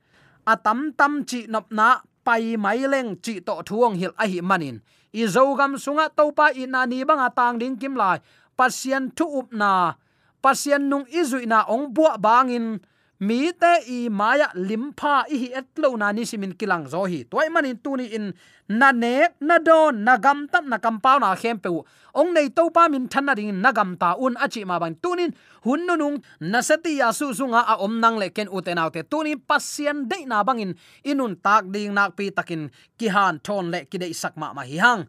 atam 0.45 0.93
tam 0.97 1.23
chi 1.29 1.45
nop 1.49 1.67
na, 1.71 2.01
pai 2.25 2.57
mai 2.63 2.81
leng 2.93 3.17
chi 3.23 3.33
to 3.45 3.53
thuang 3.67 3.95
hil 3.99 4.13
a 4.17 4.25
hi 4.31 4.39
manin 4.41 4.77
i 5.11 5.27
zogam 5.27 5.77
sunga 5.77 6.09
topa 6.09 6.51
ina 6.55 6.85
ni 6.85 7.03
banga 7.03 7.29
tang 7.29 7.59
ding 7.59 7.77
kim 7.77 7.95
lai. 7.95 8.19
Pasien 8.57 9.11
thu 9.15 9.25
upna 9.39 9.95
na. 10.41 10.77
Nung 10.79 11.05
izui 11.11 11.45
na 11.45 11.65
ong 11.67 11.93
bua 11.93 12.17
bangin 12.17 12.79
mi 13.21 13.53
te 13.53 13.71
i 13.85 14.09
maya 14.09 14.49
limpha 14.57 15.13
i 15.29 15.37
hi 15.41 15.49
etlo 15.59 15.93
na 16.01 16.09
ni 16.11 16.25
simin 16.25 16.57
kilang 16.57 16.89
zo 16.89 17.05
hi. 17.05 17.21
Toy 17.29 17.47
manin 17.53 17.77
tuni 17.77 18.09
in 18.17 18.33
na 18.67 18.89
ne, 18.91 19.29
na 19.39 19.59
do, 19.61 19.91
na 19.91 20.17
gam 20.17 20.47
tam, 20.49 20.65
na 20.69 20.77
kam 20.81 20.97
pau 20.97 21.19
na 21.21 21.35
khem 21.35 21.59
pe 21.61 21.69
ong 21.69 22.33
nei 22.33 22.49
to 22.49 22.69
pa 22.73 22.87
min 22.89 23.05
than 23.07 23.25
na 23.29 23.33
ding, 23.37 23.53
na 23.61 23.71
gam 23.71 23.93
ta 24.01 24.15
un 24.17 24.33
achi 24.41 24.65
ma 24.65 24.79
ban. 24.81 24.95
Tunin 25.03 25.31
hun 25.61 25.85
nu 25.85 25.95
nung, 26.01 26.17
na 26.39 26.61
sati 26.61 26.97
ya 26.97 27.11
su 27.11 27.29
sunga 27.33 27.61
a 27.61 27.77
om 27.77 27.99
nang 28.01 28.17
le 28.17 28.29
ken 28.33 28.49
u 28.49 28.61
te 28.61 28.73
te. 28.73 29.01
Tunin 29.03 29.37
pasien 29.37 30.09
de 30.09 30.25
na 30.25 30.43
bangin, 30.43 30.73
inun 31.05 31.37
tak 31.45 31.69
ding 31.71 31.93
nak 31.93 32.17
pi 32.17 32.31
takin, 32.31 32.71
ki 32.97 33.07
han 33.13 33.39
thon 33.45 33.69
le 33.69 33.85
ki 33.85 33.97
dei 34.01 34.13
sak 34.13 34.33
ma 34.35 34.53
ma 34.53 34.63
hi 34.65 34.77
hang. 34.81 35.05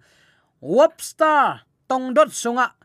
Wopstar 0.60 1.64
tong 1.88 2.12
dot 2.12 2.28
sunga 2.28 2.81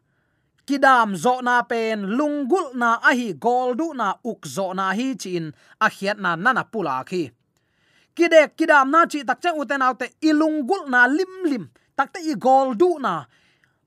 kidam 0.68 1.16
zo 1.16 1.40
na 1.42 1.64
pen 1.64 2.04
lungul 2.18 2.76
na 2.76 3.00
ahi 3.00 3.34
goldu 3.34 3.96
na 3.96 4.20
uk 4.32 4.44
zo 4.44 4.76
na 4.76 4.92
hi, 4.92 5.16
chin 5.16 5.56
a 5.80 5.88
khiat 5.90 6.20
na 6.20 6.36
nana 6.36 6.64
pula 6.68 7.00
khi. 7.08 7.32
Kidek, 8.16 8.60
kidam 8.60 8.92
na 8.92 9.08
chi 9.12 9.24
tak 9.24 9.40
uten 9.62 9.82
autte 9.82 10.08
ilungul 10.20 10.84
na 10.92 11.08
lim 11.08 11.34
lim 11.48 11.64
takte 11.96 12.20
i 12.20 12.36
goldu 12.36 13.00
na. 13.00 13.26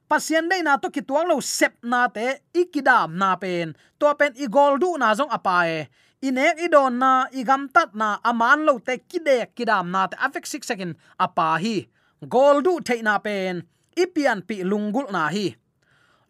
Pasien 0.08 0.48
dei 0.48 0.62
na 0.62 0.80
to 0.82 0.88
ki 0.90 1.02
tuang 1.02 1.28
lo 1.28 1.36
sep 1.40 1.74
na 1.84 2.08
te 2.08 2.40
ikidam 2.54 3.14
na 3.14 3.36
pen, 3.36 3.76
to 3.98 4.08
pen 4.18 4.32
i 4.40 4.46
goldu 4.48 4.96
na 4.98 5.14
zong 5.14 5.30
apae 5.30 5.86
inek 6.20 6.60
idon 6.66 6.98
na 7.00 7.12
igam 7.32 7.68
tat 7.68 7.94
na 7.94 8.18
aman 8.24 8.64
lo 8.64 8.78
te 8.78 8.98
kidek, 9.10 9.52
kidam 9.56 9.92
na 9.92 10.06
te 10.08 10.16
afek 10.16 10.46
six 10.46 10.66
second 10.66 10.96
apa 11.20 11.60
hi. 11.60 11.86
Goldu 12.24 12.80
the 12.84 13.02
na 13.02 13.18
pen 13.18 13.62
ipian 13.96 14.40
pi 14.48 14.64
lungul 14.64 15.12
na 15.12 15.28
hi 15.28 15.56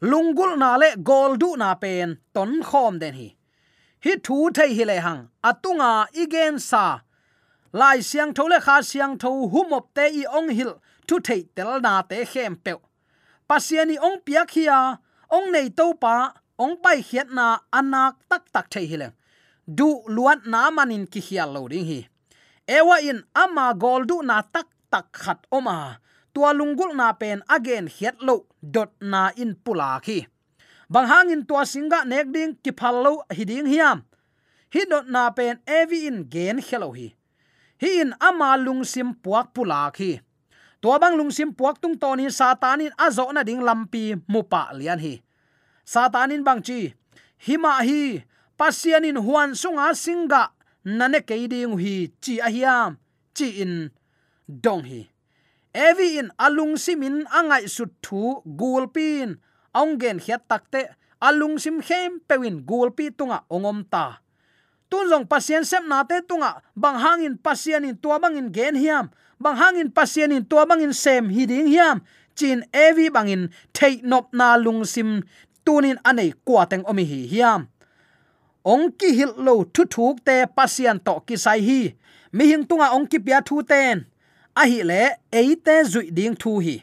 lungul 0.00 0.58
na 0.58 0.76
le 0.76 0.96
gol 0.96 1.36
du 1.36 1.56
na 1.56 1.74
pen, 1.74 2.18
ton 2.34 2.62
khom 2.62 2.98
den 2.98 3.14
hi. 3.14 3.28
Hi 4.04 4.12
thu 4.24 4.50
thei 4.56 4.74
hi 4.76 4.84
le 4.84 4.96
hang. 5.06 5.28
Atunga 5.44 6.06
igen 6.22 6.58
sa. 6.58 7.00
Lai 7.72 8.00
siang 8.00 8.32
thole 8.34 8.58
kha 8.60 8.82
siang 8.82 9.18
tho 9.18 9.30
humop 9.52 9.84
te 9.94 10.04
i 10.20 10.24
ong 10.38 10.48
hil. 10.48 10.72
Thu 11.06 11.20
thei 11.26 11.42
tel 11.54 11.80
na 11.80 12.02
te 12.02 12.24
khem 12.24 12.56
pe 12.64 12.72
pasiani 13.48 13.96
ong 14.06 14.18
pia 14.24 14.42
khia 14.52 14.78
ong 15.36 15.52
nei 15.52 15.68
to 15.68 15.86
pa. 16.02 16.32
Ong 16.58 16.76
pai 16.82 16.98
khiat 17.08 17.28
na 17.32 17.46
anak 17.72 18.14
tak 18.30 18.42
tak 18.52 18.66
thei 18.72 18.86
hi 18.90 18.96
le. 19.02 19.08
Du 19.78 19.88
luan 20.14 20.40
na 20.52 20.70
manin 20.70 21.04
ki 21.12 21.20
hial 21.26 21.52
lo 21.54 21.68
ding 21.68 21.86
hi. 21.90 22.00
Ewa 22.68 22.96
in 23.10 23.20
ama 23.34 23.66
gol 23.82 24.04
du 24.10 24.16
na 24.22 24.42
tak 24.54 24.68
tak 24.92 25.06
khat 25.12 25.40
oma 25.50 25.76
tua 26.34 26.52
lungul 26.52 26.94
na 26.96 27.12
pen 27.12 27.42
again 27.48 27.86
hiat 27.86 28.18
lo, 28.20 28.46
dot 28.62 28.90
na 29.00 29.30
in 29.36 29.54
pula 29.54 30.00
khi. 30.02 30.26
Bang 30.90 31.06
hangin 31.06 31.46
tua 31.46 31.62
singa 31.62 32.04
nek 32.04 32.32
ding 32.34 32.58
ki 32.62 32.72
phal 32.74 33.02
lo 33.04 33.12
hiding 33.30 33.66
hiam. 33.66 34.02
Hi 34.74 34.82
dot 34.90 35.06
na 35.06 35.30
pen 35.30 35.58
evi 35.66 36.06
in 36.06 36.26
gen 36.30 36.58
hello 36.58 36.90
hi. 36.92 37.14
Hi 37.82 37.90
in 38.02 38.14
ama 38.20 38.56
lung 38.58 38.82
sim 38.84 39.14
puak 39.14 39.54
pula 39.54 39.90
khi. 39.94 40.20
Tua 40.80 40.96
bang 40.98 41.14
lung 41.18 41.30
sim 41.30 41.52
puak 41.52 41.76
tung 41.82 41.94
toni 42.00 42.26
satanin 42.32 42.94
azo 42.96 43.28
na 43.32 43.44
ding 43.44 43.60
lampi 43.60 44.16
mupa 44.26 44.72
lian 44.72 44.98
hi. 44.98 45.20
Satanin 45.84 46.44
bang 46.46 46.62
chi, 46.62 46.94
hima 47.44 47.82
hi, 47.84 48.24
pasianin 48.56 49.18
huan 49.20 49.52
sunga 49.52 49.92
singa 49.92 50.54
nane 50.84 51.20
keiding 51.20 51.76
hi 51.76 52.08
chi 52.22 52.40
ahiam 52.40 52.96
chi 53.36 53.60
in 53.62 53.90
dong 54.46 54.84
hi 54.88 55.10
evi 55.74 56.18
in 56.18 56.28
alung 56.38 56.74
simin 56.76 57.26
angai 57.30 57.68
sut 57.68 57.90
thu 58.02 58.42
gulpin 58.44 59.38
ongen 59.74 60.18
khiat 60.18 60.42
takte 60.50 60.90
alung 61.20 61.58
sim 61.58 61.80
khem 61.80 62.20
pewin 62.28 62.64
gulpi 62.66 63.10
tunga 63.10 63.44
ongom 63.50 63.84
ta. 63.90 64.20
Tunjong 64.90 65.26
pasien 65.30 65.62
sem 65.64 65.86
na 65.86 66.02
te 66.02 66.18
tunga, 66.26 66.62
bang 66.74 66.98
hangin 66.98 67.38
pasien 67.38 67.86
in 67.86 67.96
tua 67.96 68.18
bang 68.18 68.36
in 68.36 68.50
gen 68.50 68.74
hiam, 68.74 69.06
bang 69.38 69.54
hangin 69.54 69.90
pasien 69.90 70.34
in 70.34 70.44
tua 70.44 70.66
bang 70.66 70.82
in 70.82 70.92
sem 70.92 71.30
hiding 71.30 71.70
hiam. 71.70 72.02
Chin 72.34 72.64
evi 72.72 73.06
bangin 73.06 73.50
thei 73.72 74.00
nop 74.02 74.34
na 74.34 74.56
lung 74.56 74.82
sim 74.84 75.22
tunin 75.64 75.98
anei 76.02 76.34
kwateng 76.46 76.82
omi 76.90 77.04
hi 77.04 77.20
hiam. 77.30 77.68
Ong 78.64 78.90
ki 78.98 79.14
hil 79.14 79.32
lo 79.38 79.64
thu 79.64 79.86
thuk 79.86 80.24
te 80.26 80.42
pasien 80.56 80.98
to 80.98 81.20
ki 81.26 81.36
sai 81.36 81.60
hi. 81.62 81.94
Mi 82.32 82.50
hing 82.50 82.66
tunga 82.66 82.90
ong 82.96 83.06
ki 83.06 83.18
pya 83.22 83.38
thu 83.46 83.62
ten 83.62 84.10
a 84.56 84.66
hi 84.66 84.82
le 84.82 85.02
eite 85.32 85.76
zui 85.92 86.10
ding 86.10 86.36
thu 86.36 86.58
hi. 86.58 86.76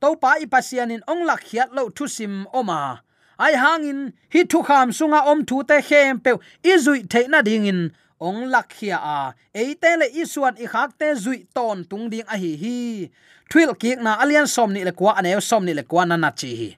To 0.00 0.16
pa 0.16 0.36
i 0.42 0.46
pasian 0.46 0.90
in 0.90 1.02
ong 1.06 1.24
lak 1.28 1.42
hiat 1.50 1.70
lo 1.76 1.88
thu 1.96 2.06
sim 2.08 2.46
oma 2.52 3.02
ai 3.38 3.54
hangin 3.62 4.00
hi 4.32 4.44
thu 4.44 4.62
kham 4.68 4.92
sunga 4.98 5.20
om 5.30 5.44
thu 5.48 5.62
te 5.70 5.80
khem 5.88 6.20
pe 6.24 6.32
i 6.70 6.74
zui 6.84 7.00
the 7.12 7.28
na 7.28 7.42
ding 7.42 7.66
in, 7.66 7.80
ong 8.20 8.50
lak 8.54 8.72
hia 8.78 8.98
a. 9.16 9.34
Eite 9.54 9.90
le 10.00 10.06
i 10.20 10.24
suan 10.32 10.54
i 10.64 10.66
khak 10.66 10.90
te 10.98 11.08
zui 11.24 11.38
ton 11.54 11.84
tung 11.90 12.06
ding 12.12 12.26
a 12.34 12.36
hi. 12.42 12.52
Hi 12.62 12.76
thwil 13.50 13.74
ki 13.80 13.96
na 14.04 14.16
alian 14.22 14.46
som 14.46 14.72
ni 14.72 14.84
le 14.84 14.92
kwa 14.92 15.12
anew 15.18 15.40
som 15.40 15.64
ni 15.64 15.74
le 15.74 15.82
kwa 15.82 16.04
na 16.06 16.16
na 16.16 16.30
chi 16.30 16.50
hi 16.60 16.70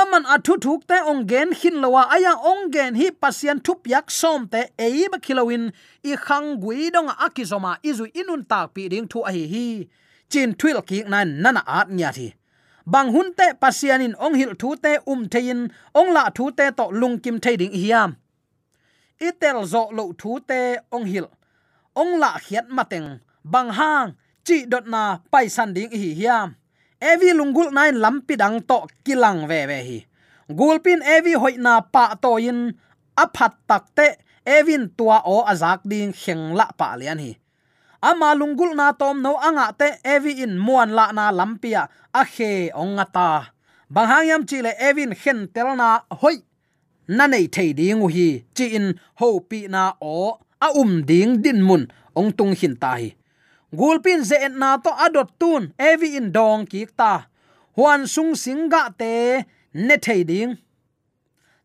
aman 0.00 0.24
athu 0.34 0.54
thuk 0.64 0.80
te 0.90 0.96
ong 1.10 1.22
gen 1.30 1.50
hin 1.60 1.76
lowa 1.82 2.02
aya 2.14 2.32
ong 2.50 2.62
gen 2.74 2.94
hi 3.00 3.06
pasian 3.22 3.58
thup 3.66 3.86
yak 3.92 4.10
som 4.20 4.40
te 4.52 4.60
ei 4.86 5.06
ba 5.12 5.18
kilowin 5.26 5.64
i 6.10 6.16
khang 6.24 6.48
gui 6.62 6.90
dong 6.94 7.10
akizoma 7.26 7.72
izu 7.90 8.04
inun 8.20 8.42
tak 8.50 8.66
pi 8.74 8.82
ding 8.92 9.06
thu 9.10 9.18
a 9.28 9.30
hi 9.36 9.44
hi. 9.54 9.66
Chin 10.30 10.50
thwil 10.58 10.78
ki 10.88 10.98
nan 11.12 11.28
nana 11.42 11.62
at 11.78 11.88
nya 11.98 12.10
thi. 12.16 12.28
Bang 12.92 13.08
hun 13.14 13.28
te 13.38 13.46
pasianin 13.62 14.14
ong 14.24 14.34
hil 14.40 14.52
thu 14.60 14.74
te 14.84 14.92
um 15.12 15.22
thein 15.32 15.60
ong 16.00 16.10
la 16.16 16.24
thu 16.36 16.44
te 16.58 16.66
to 16.78 16.84
lung 17.00 17.16
kim 17.22 17.36
thei 17.44 17.56
ding 17.60 17.74
hiam 17.82 18.10
itel 19.28 19.58
zo 19.72 19.82
lo 19.96 20.04
thu 20.20 20.32
te 20.48 20.60
ong 20.96 21.06
hil. 21.12 21.26
Ong 22.00 22.12
la 22.22 22.30
khiat 22.44 22.66
mateng 22.76 23.08
bang 23.52 23.70
hang, 23.78 24.08
chi 24.46 24.56
dot 24.72 24.86
na 24.86 25.02
pai 25.32 25.46
san 25.48 25.70
ding 25.74 25.90
hi 25.90 26.10
hiam 26.20 26.48
evi 27.10 27.30
lungul 27.38 27.68
nine 27.76 28.00
lampi 28.04 28.34
dang 28.42 28.58
to 28.68 28.78
kilang 29.04 29.40
ve 29.50 29.60
ve 29.70 29.78
hi. 29.88 29.98
Gulpin 30.58 31.00
evi 31.16 31.32
hoina 31.42 31.74
pa 31.92 32.04
to 32.22 32.36
in 32.38 32.74
aphat 33.16 33.54
takte 33.68 34.06
evin 34.56 34.84
tua 34.96 35.18
o 35.24 35.44
azak 35.52 35.80
ding 35.90 36.12
khengla 36.12 36.66
pa 36.78 36.96
lian 37.00 37.18
hi. 37.24 37.32
Ama 38.02 38.28
lungul 38.40 38.72
na 38.76 38.92
tom 38.92 39.22
no 39.24 39.32
anga 39.48 39.66
te 39.80 39.88
evi 40.04 40.32
in 40.44 40.54
muan 40.66 40.90
la 40.98 41.12
na 41.16 41.32
lampia 41.38 41.82
a 42.12 42.22
khe 42.24 42.50
ongata 42.82 43.28
banghayam 43.94 44.42
chile 44.48 44.72
evin 44.88 45.12
khen 45.22 45.48
telna 45.54 45.88
hoi. 46.20 46.36
Na 47.08 47.26
nei 47.26 47.46
thei 47.54 47.72
ding 47.78 48.00
hi, 48.14 48.28
chi 48.56 48.64
in 48.78 48.86
ho 49.20 49.28
pi 49.48 49.58
na 49.74 49.92
o 50.00 50.38
a 50.60 50.68
um 50.80 50.92
ding 51.08 51.42
din 51.44 51.60
mun 51.68 51.82
ong 52.16 52.32
tung 52.38 52.54
hin 52.60 52.76
ta 52.82 52.90
hi 53.00 53.08
gulpin 53.76 54.24
ze 54.24 54.36
na 54.48 54.76
to 54.78 54.90
adot 54.90 55.30
tun, 55.40 55.72
evi 55.78 56.16
in 56.16 56.32
dong 56.32 56.66
ki 56.66 56.86
ta. 56.96 57.26
Huan 57.76 58.06
sung 58.06 58.34
singa 58.34 58.82
te, 58.98 59.44
ne 59.74 59.96
thei 59.96 60.22
ding. 60.24 60.58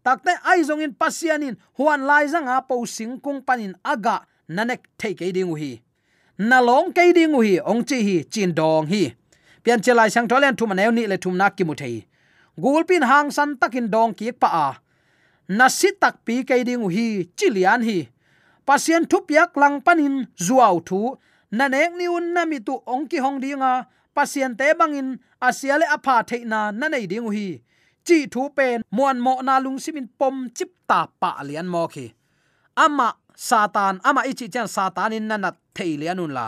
Takte 0.06 0.34
ai 0.44 0.64
zong 0.64 0.82
in 0.82 0.94
pasianin 0.94 1.56
huan 1.78 2.02
lai 2.10 2.26
zanga 2.28 2.62
po 2.68 2.86
sing 2.86 3.20
kung 3.24 3.42
panin 3.42 3.76
aga 3.84 4.26
nanek 4.50 4.82
thei 4.98 5.14
ke 5.14 5.32
ding 5.36 5.54
hi 5.62 5.82
na 6.40 6.62
long 6.64 6.94
ke 6.96 7.12
ding 7.12 7.36
hi 7.36 7.60
ong 7.60 7.84
chi 7.84 8.00
hi, 8.08 8.24
chin 8.32 8.56
dong 8.56 8.88
hi. 8.88 9.12
Pian 9.64 9.82
chelai 9.84 10.10
sang 10.10 10.28
tholen 10.28 10.56
thum 10.56 10.72
aneu 10.72 10.92
ni 10.92 11.04
le 11.06 11.18
thum 11.18 11.36
nak 11.38 11.58
ki 11.58 11.64
mu 11.68 11.76
thei. 11.76 12.06
Gulpin 12.62 13.04
hang 13.04 13.30
san 13.32 13.58
takin 13.60 13.92
dong 13.92 14.14
ki 14.14 14.32
pa 14.32 14.48
a. 14.48 14.68
Na 15.58 15.68
si 15.68 15.92
tak 16.02 16.24
pi 16.26 16.44
ke 16.48 16.64
ding 16.64 16.88
hi 16.96 17.28
chilian 17.38 17.84
hi. 17.84 18.08
Pasien 18.66 19.04
thup 19.12 19.28
yak 19.32 19.58
lang 19.58 19.82
panin 19.82 20.16
zuaw 20.46 20.80
thu 20.88 21.18
na 21.58 21.66
nek 21.68 21.92
ni 21.98 22.06
un 22.08 22.26
na 22.34 22.42
mi 22.46 22.60
tu 22.68 22.76
ong 22.94 23.06
ki 23.10 23.18
hong 23.26 23.40
dinga 23.44 23.74
pasien 24.16 24.54
te 24.60 24.68
bangin 24.80 25.10
asiale 25.48 25.86
apha 25.96 26.16
theina 26.30 26.60
na 26.80 26.86
nei 26.94 27.06
ding 27.12 27.30
hi. 27.36 27.48
Chi 28.06 28.18
thu 28.34 28.42
pen 28.58 28.82
muan 28.96 29.18
mo 29.26 29.34
na 29.48 29.56
lung 29.64 29.80
simin 29.84 30.08
pom 30.20 30.36
chip 30.58 30.72
ta 30.90 31.00
pa 31.22 31.30
lian 31.48 31.68
mo 31.74 31.84
khi. 31.94 32.06
Ama 32.84 33.08
satan, 33.36 33.96
ama 34.08 34.22
ichi 34.30 34.48
chan 34.54 34.68
satan 34.76 35.14
in 35.18 35.28
nanat 35.30 35.56
thei 35.76 35.92
lianun 36.02 36.32
la. 36.38 36.48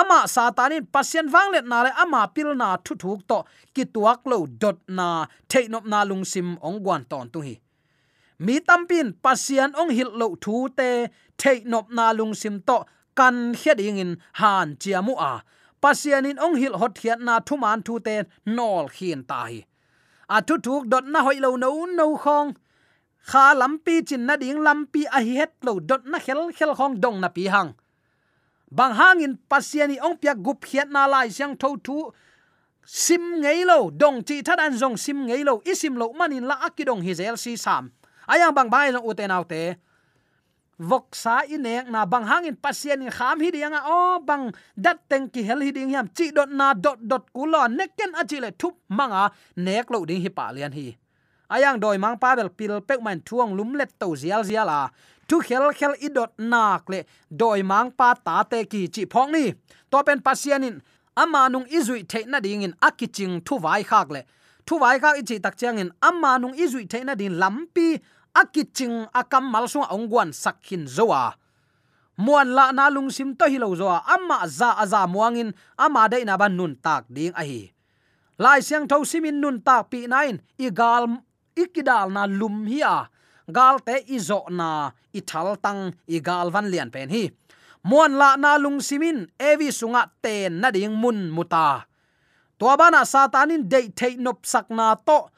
Ama 0.00 0.18
satanin 0.34 0.84
pasien 0.94 1.26
wanglet 1.34 1.66
na 1.70 1.78
le, 1.84 1.90
ama 2.02 2.20
pil 2.34 2.50
na 2.60 2.68
thu 2.84 2.92
thuk 3.02 3.20
to 3.30 3.38
ki 3.74 3.84
tuak 3.94 4.20
lo 4.30 4.38
dot 4.62 4.78
na 4.98 5.06
theinop 5.50 5.84
na 5.92 5.98
lung 6.10 6.24
sim 6.32 6.48
ong 6.66 6.78
gwan 6.84 7.02
ton 7.10 7.26
tu 7.32 7.40
hi. 7.46 7.54
Mi 8.38 8.60
tampin 8.60 9.08
pasien 9.24 9.70
ong 9.80 9.90
hil 9.96 10.10
lo 10.20 10.36
thu 10.44 10.68
te 10.78 11.08
theinop 11.40 11.86
na 11.96 12.12
lungsim 12.18 12.60
to 12.68 12.84
kan 13.18 13.54
hiading 13.60 13.98
in 13.98 14.12
han 14.40 14.76
chiamu 14.80 15.14
a. 15.32 15.42
Pasian 15.82 16.26
in 16.30 16.38
ong 16.38 16.56
hil 16.60 16.76
hot 16.80 16.94
hiat 17.02 17.20
na 17.20 17.40
thu 17.46 17.56
man 17.56 17.82
thu 17.86 17.94
te 18.06 18.14
nol 18.56 18.86
khian 18.94 19.22
ta 19.30 19.38
hi. 19.48 19.64
A 20.28 20.38
thu 20.46 20.54
thuk 20.64 20.82
dot 20.92 21.04
na 21.12 21.20
hoi 21.26 21.38
lo 21.44 21.56
no 21.56 21.70
no 21.98 22.06
khong. 22.24 22.54
Kha 23.28 23.44
lampi 23.60 23.94
chin 24.08 24.26
na 24.26 24.36
ding 24.36 24.60
lampi 24.66 25.02
a 25.16 25.18
hi 25.26 25.34
het 25.40 25.52
lo 25.66 25.72
dot 25.88 26.02
na 26.10 26.18
khel 26.18 26.40
khel 26.56 26.72
khong 26.78 26.94
dong 27.02 27.20
na 27.20 27.28
pi 27.28 27.44
hang. 27.54 27.70
Bang 28.70 28.94
hang 28.98 29.20
in 29.26 29.34
pasian 29.50 29.90
pasiani 29.90 29.96
ong 30.06 30.16
pia 30.20 30.34
gup 30.34 30.60
hiat 30.68 30.88
na 30.90 31.06
lai 31.06 31.28
siang 31.36 31.54
tho 31.60 31.76
thu. 31.84 32.10
Sim 32.86 33.22
ngei 33.42 33.64
lo, 33.64 33.90
dong 33.90 34.22
chi 34.22 34.42
thad 34.46 34.60
an 34.60 34.72
zong 34.80 34.96
sim 34.96 35.26
ngei 35.26 35.42
lo, 35.44 35.54
isim 35.64 35.94
lo 36.00 36.12
manin 36.12 36.46
la 36.46 36.54
akidong 36.66 37.02
hi 37.02 37.12
zel 37.14 37.36
si 37.36 37.56
sam. 37.56 37.90
Ayang 38.26 38.54
bang 38.54 38.70
bai 38.70 38.92
lo 38.92 39.00
uten 39.10 39.30
autte 39.30 39.62
vok 40.78 41.16
sa 41.16 41.40
inek 41.48 41.88
na 41.88 42.04
bang 42.04 42.26
hangin 42.28 42.56
pasien 42.56 43.00
in 43.02 43.10
kham 43.10 43.40
hi 43.40 43.50
dianga 43.50 43.80
o, 43.88 44.20
bang 44.20 44.52
dat 44.76 45.00
teng 45.08 45.28
ki 45.28 45.42
hel 45.42 45.60
hi 45.60 45.70
ding 45.72 45.90
yam 45.90 46.08
chi 46.08 46.30
dot 46.30 46.48
na 46.48 46.74
dot 46.74 47.00
dot 47.00 47.24
kulo 47.32 47.68
neken 47.68 48.12
achile 48.12 48.50
thup 48.58 48.74
manga. 48.88 49.30
Nek 49.56 49.90
lo 49.90 50.04
ding 50.04 50.20
hi 50.20 50.28
pa 50.28 50.52
lian 50.52 50.72
hi. 50.72 50.96
Ayang 51.48 51.80
doi 51.80 51.98
mang 51.98 52.18
pa 52.18 52.36
bel 52.36 52.50
pil 52.50 52.80
pek 52.80 53.00
man 53.02 53.20
thuang 53.20 53.56
lum 53.56 53.74
let 53.74 53.90
to 53.98 54.06
zial 54.16 54.44
zial 54.44 54.68
a. 54.68 54.90
Tu 55.28 55.40
khel 55.40 55.72
khel 55.72 55.94
i 56.00 56.08
dot 56.08 56.32
nak 56.38 56.88
le 56.90 57.02
doi 57.30 57.62
mang 57.62 57.90
pa 57.90 58.14
ta 58.14 58.42
te 58.42 58.64
ki 58.64 58.88
chi 58.88 59.06
phong 59.10 59.32
ni. 59.32 59.54
To 59.90 60.02
pen 60.02 60.20
pasianin 60.20 60.80
ama 61.16 61.48
nung 61.48 61.64
izui 61.66 62.06
the 62.08 62.24
na 62.26 62.40
ding 62.40 62.62
in 62.62 62.74
akiching 62.82 63.40
thu 63.40 63.58
vai 63.58 63.82
khak 63.82 64.10
le. 64.10 64.22
Thu 64.66 64.78
vai 64.78 64.98
khak 64.98 65.24
chi 65.26 65.38
tak 65.38 65.56
chang 65.56 65.78
in 65.78 65.90
ama 66.02 66.38
nung 66.38 66.52
izui 66.52 66.84
the 66.90 67.04
na 67.04 67.14
din 67.14 67.38
lampi 67.38 67.98
akiching 68.40 69.08
akam 69.16 69.48
malsu 69.48 69.80
ongwan 69.88 70.30
sakhin 70.36 70.84
zowa. 70.84 71.32
Muan 72.20 72.52
la 72.56 72.72
na 72.72 72.92
lungsim 72.92 73.32
to 73.38 73.48
hilo 73.48 73.72
zowa. 73.74 74.04
Amma 74.04 74.44
za 74.48 74.76
aza 74.76 75.08
muangin 75.08 75.52
ama 75.78 76.08
dei 76.12 76.24
na 76.24 76.36
ban 76.36 76.52
nun 76.56 76.76
tak 76.84 77.04
ding 77.08 77.32
a 77.32 77.42
hi. 77.44 77.72
Lai 78.38 78.60
siang 78.60 78.84
tho 78.90 79.00
simin 79.04 79.40
nun 79.40 79.64
tak 79.64 79.88
pi 79.90 80.04
nain 80.12 80.36
igal 80.60 81.08
ikidal 81.56 82.12
na 82.12 82.28
lum 82.28 82.68
hi 82.68 82.80
a. 82.84 83.08
Gal 83.46 83.78
te 83.86 84.02
izo 84.10 84.42
na, 84.50 84.90
i 85.14 85.20
tang, 85.22 85.94
i 86.10 86.18
van 86.54 86.66
lian 86.66 86.90
pen 86.90 87.08
hi. 87.14 87.30
Muan 87.86 88.18
la 88.18 88.34
na 88.34 88.58
lung 88.58 88.82
simin 88.82 89.30
evi 89.38 89.70
sunga 89.70 90.10
ten 90.22 90.58
na 90.60 90.70
ding 90.74 90.90
mun 90.90 91.30
muta. 91.30 91.86
To 92.58 92.66
bana 92.76 93.06
satanin 93.06 93.68
de 93.68 93.80
thei 93.98 94.16
nop 94.18 94.42
sakna 94.42 94.96
to 95.06 95.30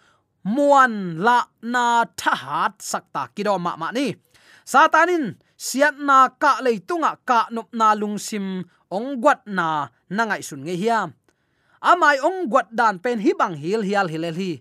muan 0.45 1.19
la 1.19 1.49
na 1.63 2.05
thahat 2.19 2.79
sakta 2.79 3.33
kido 3.35 3.59
ma 3.59 3.75
ma 3.81 3.89
ni. 3.91 4.15
Satanin 4.63 5.39
siat 5.57 5.97
na 5.99 6.29
ka 6.37 6.61
leitunga 6.61 7.19
ka 7.25 7.49
nop 7.51 7.73
na 7.73 7.97
lungsim 7.97 8.63
ong 8.93 9.19
gwat 9.23 9.47
na 9.47 9.89
nangai 10.11 10.43
sun 10.45 10.63
nge 10.65 10.77
hiam 10.77 11.11
amai 11.83 12.19
ong 12.23 12.51
gwat 12.51 12.69
dan 12.75 12.99
pen 12.99 13.23
hi 13.23 13.33
bang 13.35 13.55
hil 13.55 13.83
hial 13.83 14.09
hilel 14.11 14.35
hi. 14.35 14.53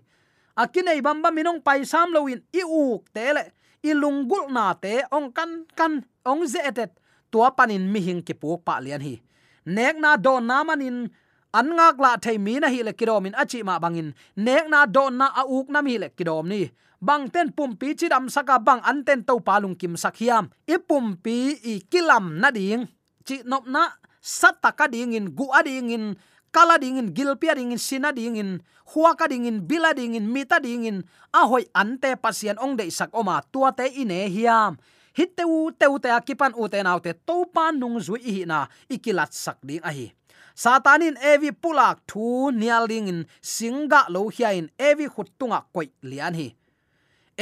Akinei 0.58 0.98
bamba 0.98 1.30
minong 1.30 1.62
pai 1.62 1.86
sam 1.86 2.10
loin 2.10 2.42
i 2.50 2.62
uk 2.66 3.06
tele 3.14 3.54
i 3.82 3.94
lungul 3.94 4.50
na 4.50 4.74
te 4.74 5.06
ong 5.14 5.30
kan 5.30 5.66
kan 5.78 6.02
ong 6.26 6.42
ze 6.46 6.62
etet. 6.62 6.94
Tua 7.28 7.52
panin 7.52 7.92
mi 7.92 8.00
hing 8.00 8.22
ki 8.24 8.34
pu 8.34 8.58
pa 8.58 8.80
lian 8.80 9.02
hi. 9.04 9.20
Nek 9.68 10.00
na 10.00 10.16
do 10.16 10.40
namanin 10.40 11.12
an 11.52 11.76
ngak 11.76 11.96
la 12.00 12.16
thei 12.16 12.38
mi 12.38 12.60
na 12.60 12.68
hi 12.68 12.82
le 12.82 12.92
kidom 12.92 13.26
in 13.26 13.34
achi 13.34 13.62
ma 13.62 13.78
bangin 13.78 14.12
nek 14.36 14.68
na 14.68 14.86
do 14.86 15.10
na 15.10 15.26
a 15.40 15.42
uk 15.46 15.68
na 15.68 15.80
mi 15.82 15.98
le 15.98 16.08
kidom 16.12 16.48
ni. 16.48 16.70
Bang 17.00 17.30
ten 17.30 17.54
pum 17.54 17.76
pi 17.78 17.94
chi 17.94 18.08
dam 18.08 18.26
saka 18.28 18.58
bang 18.58 18.82
an 18.82 19.04
ten 19.06 19.22
to 19.22 19.38
palung 19.38 19.78
kim 19.78 19.94
sakhiam 19.94 20.50
i 20.66 20.76
pum 20.78 21.16
pi 21.22 21.54
i 21.62 21.74
kilam 21.90 22.42
na 22.42 22.50
ding. 22.50 22.90
Chi 23.26 23.42
nop 23.44 23.64
na 23.70 23.82
sataka 24.18 24.90
ding 24.90 25.14
in, 25.14 25.30
gu 25.30 25.46
ading 25.54 25.90
in, 25.90 26.04
kala 26.50 26.76
ding 26.78 26.98
in, 26.98 27.14
gil 27.14 27.36
pia 27.36 27.54
ding 27.54 27.72
in, 27.72 27.78
sina 27.78 28.12
ding 28.12 28.36
in 28.36 28.60
huaka 28.94 29.28
ding 29.28 29.46
in, 29.46 29.60
bila 29.62 29.94
ding 29.94 30.16
in, 30.16 30.26
mita 30.32 30.58
ding 30.60 30.84
in. 30.84 31.04
A 31.32 31.46
hoi 31.46 31.64
ante 31.74 32.16
pasian 32.16 32.58
ong 32.58 32.76
de 32.76 32.90
sak 32.90 33.12
oma 33.12 33.40
tua 33.52 33.72
te 33.72 33.86
ine 33.86 34.26
hiam. 34.28 34.76
Hiteu 35.14 35.70
teu 35.78 35.98
te 35.98 36.10
akipan 36.10 36.54
u 36.56 36.68
te 36.68 36.82
naute 36.82 37.14
to 37.26 37.44
pan 37.52 37.78
nung 37.78 37.98
zui 38.00 38.22
hi 38.22 38.44
na. 38.44 38.66
Ikilat 38.90 39.32
sak 39.32 39.58
ding 39.62 39.82
a 39.84 39.92
hi 39.92 40.17
satanin 40.62 41.16
evi 41.32 41.50
pulak 41.62 41.96
thu 42.10 42.24
nialing 42.60 43.08
in 43.12 43.20
singa 43.54 44.00
lo 44.14 44.22
hiain 44.36 44.66
evi 44.88 45.06
khutunga 45.14 45.58
koi 45.74 45.88
lian 46.10 46.34
hi. 46.40 46.48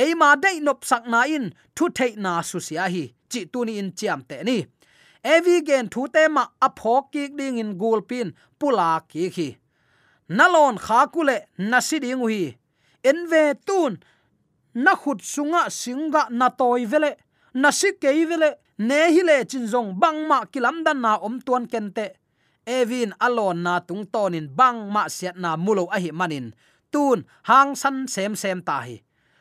Eima 0.03 0.29
dei 0.43 0.57
nop 0.67 0.81
sak 0.91 1.05
na 1.13 1.21
in 1.37 1.47
thu 1.77 1.85
thei 1.97 2.13
na 2.25 2.33
su 2.49 2.59
sia 2.67 2.85
hi. 2.95 3.05
Chi 3.31 3.41
tuni 3.53 3.75
in 3.81 3.91
chiam 3.99 4.21
te 4.29 4.37
ni. 4.49 4.57
Evi 5.35 5.55
gen 5.69 5.87
thu 5.93 6.03
te 6.15 6.23
ma 6.37 6.45
apho 6.67 6.95
ki 7.13 7.23
ding 7.39 7.59
in 7.63 7.73
gulpin 7.81 8.29
pula 8.59 8.91
ki 9.11 9.25
khi 9.37 9.49
nalon 10.37 10.77
kha 10.85 11.01
kule 11.15 11.37
nasiding 11.71 12.23
hi. 12.33 12.43
Enve 13.11 13.43
tun 13.67 13.93
na 14.85 14.93
khut 15.01 15.21
sunga 15.33 15.63
singa 15.81 16.23
na 16.39 16.47
toy 16.59 16.85
vele 16.93 17.11
na 17.55 17.69
sikei 17.81 18.21
vele 18.31 18.51
ne 18.89 19.01
hi 19.15 19.23
le 19.29 19.37
chinjong 19.51 19.91
bangma 20.01 20.39
kilam 20.53 20.77
dan 20.85 20.99
na 21.05 21.13
om 21.27 21.41
tuan 21.47 21.65
kente 21.73 22.07
evin 22.67 23.15
alon 23.23 23.63
na 23.63 23.79
tung 23.79 24.05
tonin 24.11 24.51
bang 24.51 24.91
ma 24.91 25.07
siat 25.07 25.39
na 25.39 25.57
mulo 25.57 25.87
a 25.87 25.99
hi 26.03 26.11
manin. 26.11 26.51
Tun, 26.93 27.25
hang 27.49 27.79
san 27.79 28.07
sem 28.11 28.35
sem 28.35 28.59
ta 28.63 28.83
hi. 28.87 28.97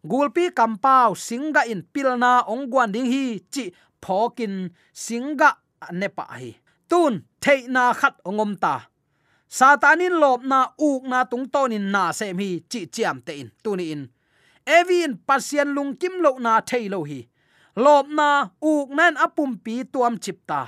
Gulpi 0.05 0.53
kampau 0.53 1.17
singa 1.17 1.65
in 1.65 1.81
pilna 1.93 2.45
ongwan 2.45 2.93
ding 2.93 3.09
hi 3.09 3.41
chi 3.53 3.73
phokin 4.01 4.69
singa 4.93 5.49
nepa 5.91 6.25
hi. 6.37 6.53
Tun 6.89 7.13
theina 7.41 7.93
khat 7.99 8.15
ongom 8.29 8.53
ta. 8.63 8.75
Satanin 9.49 10.15
lob 10.21 10.41
na 10.45 10.59
uk 10.77 11.01
na 11.11 11.19
tung 11.25 11.49
tonin 11.53 11.85
na 11.93 12.11
sem 12.11 12.37
hi 12.37 12.49
chi 12.71 12.85
chiam 12.93 13.17
te 13.25 13.33
in, 13.41 13.49
tuni 13.63 13.85
in. 13.93 14.01
Evin 14.77 15.17
pasien 15.27 15.73
lung 15.75 15.97
kim 15.97 16.21
lo 16.21 16.31
na 16.45 16.61
thailo 16.61 16.99
hi. 17.09 17.19
Lob 17.75 18.05
na 18.17 18.29
uk 18.61 18.87
nan 18.97 19.13
apum 19.25 19.51
pi 19.63 19.83
tuam 19.93 20.15
chipta 20.23 20.61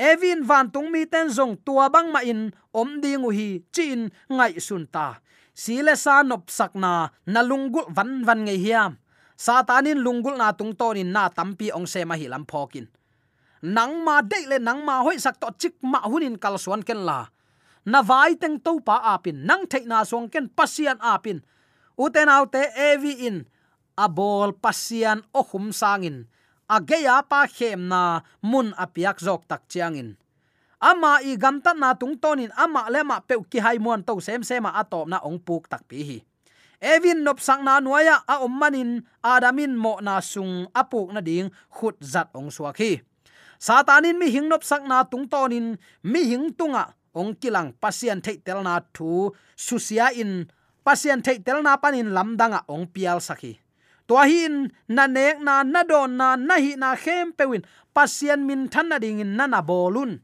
evin 0.00 0.40
van 0.48 0.72
tung 0.72 0.88
mi 0.88 1.04
ten 1.04 1.28
zong 1.28 1.60
tua 1.64 1.92
bang 1.92 2.08
ma 2.08 2.20
in, 2.24 2.48
om 2.72 3.00
ding 3.04 3.28
hi 3.28 3.60
chin 3.74 4.08
ngai 4.32 4.56
sun 4.56 4.88
ta. 4.88 5.20
Sile 5.52 5.94
sa 5.96 6.24
nop 6.24 6.48
sakna 6.48 7.12
na 7.28 7.40
lungul 7.44 7.84
van 7.96 8.24
van 8.24 8.40
nge 8.48 8.56
hiam. 8.64 8.92
Satanin 9.36 10.00
lungul 10.00 10.40
na 10.40 10.56
tung 10.56 10.72
tonin 10.72 11.12
na 11.12 11.28
tampi 11.28 11.68
ong 11.76 11.86
se 11.92 12.00
ma 12.08 12.14
hi 12.16 12.26
lam 12.32 12.44
phokin 12.48 12.88
nang 13.60 14.00
ma 14.04 14.24
de 14.24 14.48
le 14.48 14.56
nang 14.58 14.80
ma 14.84 15.04
hoi 15.04 15.20
sak 15.20 15.36
to 15.36 15.48
chik 15.60 15.76
ma 15.84 16.00
hunin 16.08 16.40
kal 16.40 16.56
suan 16.56 16.82
ken 16.82 17.04
la. 17.04 17.28
Na 17.84 18.00
vai 18.04 18.36
teng 18.36 18.60
to 18.60 18.80
pa 18.80 19.16
apin 19.16 19.44
nang 19.44 19.64
thei 19.68 19.84
na 19.84 20.04
song 20.04 20.28
ken 20.28 20.48
pasian 20.48 21.00
apin 21.00 21.40
uten 21.96 22.28
autte 22.28 22.60
evi 22.76 23.24
in 23.28 23.44
abol 23.96 24.52
pasian 24.52 25.24
o 25.32 25.40
khum 25.44 25.72
sangin 25.72 26.28
ageya 26.70 27.18
pa 27.26 27.50
khem 27.50 27.90
na 27.90 28.22
mun 28.46 28.70
apiak 28.78 29.18
jok 29.18 29.42
tak 29.50 29.66
chiangin. 29.66 30.14
Ama 30.80 31.20
i 31.26 31.34
gamta 31.36 31.74
na 31.74 31.92
tung 31.98 32.16
tonin, 32.16 32.54
ama 32.56 32.86
le 32.88 33.02
ma 33.02 33.18
pe 33.20 33.34
ki 33.50 33.58
hai 33.58 33.76
mon 33.82 34.00
to 34.06 34.22
sem 34.22 34.40
sema 34.46 34.70
atop 34.78 35.10
na 35.10 35.18
ong 35.26 35.42
puk 35.42 35.66
tak 35.66 35.82
pi 35.90 35.98
hi. 36.06 36.18
Evin 36.80 37.20
nop 37.26 37.42
sang 37.42 37.60
na 37.60 37.82
nuaya 37.82 38.24
a 38.24 38.40
ommanin 38.40 39.04
adamin 39.20 39.76
mo 39.76 40.00
na 40.00 40.22
sung 40.24 40.64
apuk 40.72 41.12
na 41.12 41.20
ding 41.20 41.52
khut 41.68 42.00
zat 42.00 42.32
ong 42.32 42.48
suaki 42.48 43.04
satanin 43.60 44.16
mi 44.16 44.32
hing 44.32 44.48
nop 44.48 44.64
sak 44.64 44.88
na 44.88 45.04
tung 45.04 45.28
tonin, 45.28 45.76
mi 46.00 46.24
hing 46.24 46.56
tunga 46.56 46.96
ong 47.12 47.36
kilang 47.36 47.76
pasian 47.76 48.24
thei 48.24 48.40
tel 48.40 48.64
na 48.64 48.80
thu 48.96 49.28
susia 49.52 50.08
in 50.16 50.48
pasian 50.80 51.20
thei 51.20 51.44
tel 51.44 51.60
na 51.60 51.76
panin 51.76 52.16
lamdanga 52.16 52.64
ong 52.64 52.88
pial 52.88 53.20
sakhi 53.20 53.60
tua 54.10 54.26
hin 54.26 54.74
na 54.90 55.06
nek 55.06 55.38
na 55.38 55.62
na 55.62 55.86
don 55.86 56.18
na 56.18 56.34
na 56.34 56.58
hi 56.58 56.74
na 56.74 56.98
khem 56.98 57.30
pewin. 57.30 57.62
Pasien 57.94 58.42
min 58.42 58.66
than 58.66 58.90
na 58.90 58.98
ding 58.98 59.22
in 59.22 59.38
na 59.38 59.46
na 59.46 59.62
bolun. 59.62 60.18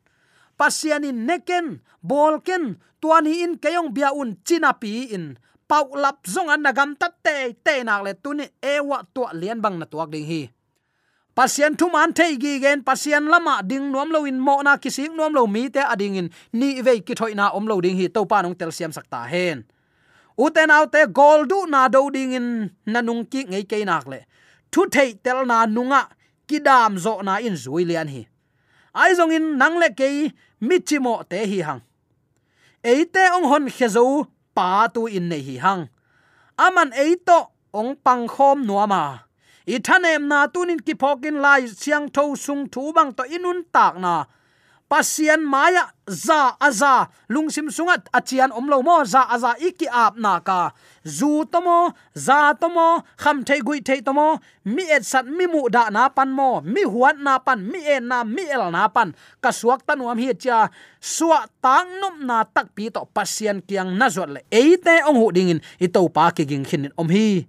Pasien 0.59 1.07
in 1.07 1.23
neken, 1.23 1.79
bolken 2.03 2.83
tuani 2.99 3.47
in 3.47 3.55
kayong 3.63 3.95
bia 3.95 4.11
un 4.11 4.43
chinapi 4.43 5.15
in. 5.15 5.39
Pau 5.71 5.95
lap 5.95 6.27
zong 6.27 6.51
an 6.51 6.67
nagam 6.67 6.99
tat 6.99 7.15
te 7.23 7.55
te 7.63 7.87
nak 7.87 8.03
le 8.03 8.13
tuni 8.19 8.51
ewa 8.59 9.07
tua 9.15 9.31
lian 9.31 9.63
bang 9.63 9.79
na 9.79 9.87
tuak 9.87 10.11
ding 10.11 10.27
hi. 10.27 10.51
Pasien 11.37 11.77
thu 11.79 11.87
man 11.93 12.11
thei 12.17 12.35
gi 12.41 12.59
gen, 12.59 12.83
pasien 12.83 13.29
lama 13.31 13.63
ding 13.63 13.93
nuam 13.93 14.11
lo 14.11 14.25
in, 14.25 14.41
mo 14.41 14.63
na 14.67 14.81
kising 14.83 15.15
nuam 15.15 15.31
lo 15.37 15.47
mi 15.47 15.71
te 15.71 15.83
ading 15.85 16.17
in. 16.17 16.29
Ni 16.59 16.83
ve 16.83 16.99
ki 17.07 17.15
thoi 17.15 17.35
na 17.39 17.55
om 17.55 17.69
lo 17.71 17.79
ding 17.79 17.99
hi, 18.01 18.09
to 18.09 18.25
pa 18.27 18.43
nong 18.43 18.57
tel 18.59 18.73
siam 18.73 18.91
sakta 18.91 19.23
hen 19.31 19.63
uten 20.39 20.71
autte 20.71 21.07
goldu 21.13 21.67
na 21.69 21.89
do 21.89 22.11
ding 22.11 22.33
in 22.33 22.71
nanung 22.87 23.25
ki 23.31 23.45
ngei 23.45 23.65
ke 23.71 23.85
nak 23.85 24.07
le. 24.07 24.21
Thu 24.73 24.87
thei 24.93 25.15
tel 25.25 25.47
na 25.47 25.67
nunga 25.67 26.03
kidam 26.49 26.99
zo 26.99 27.21
na 27.23 27.37
in 27.37 27.55
zui 27.55 27.85
lian 27.85 28.09
hi. 28.09 28.23
Ai 28.95 29.15
zong 29.15 29.33
in 29.33 29.59
nang 29.59 29.79
le 29.79 29.89
ke 29.91 30.33
michimo 30.61 31.23
te 31.29 31.47
hi 31.51 31.61
hang. 31.67 31.83
Eite 32.85 33.23
ong 33.37 33.47
hon 33.51 33.67
khezo 33.77 34.05
pa 34.55 34.89
tu 34.95 35.07
in 35.07 35.29
nei 35.29 35.43
hi 35.43 35.57
hang. 35.65 35.89
Aman 36.59 36.91
eito 36.93 37.39
ong 37.73 37.97
pang 38.05 38.27
khom 38.29 38.65
nuama 38.67 39.27
ithanem 39.67 40.29
na 40.31 40.47
tunin 40.47 40.81
ki 40.87 40.95
phokin 40.95 41.43
lai 41.43 41.67
siang 41.67 42.09
tho 42.09 42.35
sung 42.35 42.69
thu 42.73 42.93
bang 42.93 43.13
to 43.13 43.23
inun 43.37 43.65
tak 43.73 43.99
na 43.99 44.25
pasian 44.89 45.43
maya 45.43 45.91
za 46.07 46.55
aza. 46.61 47.11
Lungsim 47.29 47.71
sungat 47.71 48.07
achian 48.15 48.55
omlo 48.55 48.83
mo, 48.83 49.03
za 49.05 49.27
aza 49.29 49.59
iki 49.59 49.87
ap 49.91 50.15
na 50.19 50.41
ka. 50.41 50.73
Zu 51.03 51.45
tomo, 51.51 51.95
za 52.15 52.55
tomo, 52.55 53.03
kham 53.19 53.45
thei 53.45 53.61
gui 53.61 53.83
thei 53.83 54.01
tomo. 54.01 54.39
Mi 54.65 54.83
et 54.91 55.05
sat, 55.05 55.27
mi 55.27 55.47
mu 55.47 55.69
da 55.69 55.91
na 55.91 56.09
pan 56.09 56.31
mo. 56.31 56.61
Mi 56.63 56.83
huat 56.83 57.19
na 57.19 57.39
pan, 57.39 57.63
mi 57.63 57.79
e 57.83 58.01
na, 58.01 58.25
mi 58.25 58.43
el 58.47 58.71
na 58.71 58.89
pan. 58.89 59.15
Ka 59.43 59.51
suak 59.51 59.87
tanuam 59.87 60.19
hi 60.19 60.35
cha. 60.35 60.71
Suwa 61.01 61.47
tang 61.63 61.91
nom 62.01 62.27
na 62.27 62.45
tak 62.45 62.75
pi 62.75 62.91
to 62.91 63.07
pasian 63.15 63.63
kiang 63.63 63.99
na 63.99 64.07
zot 64.09 64.31
le. 64.31 64.41
Eite 64.51 65.03
ong 65.07 65.19
hu 65.19 65.27
dingin 65.35 65.61
i 65.83 65.87
to 65.87 66.09
pa 66.09 66.31
ki 66.31 66.45
ging 66.47 66.67
khin 66.67 66.91
om 66.99 67.11
hi. 67.11 67.47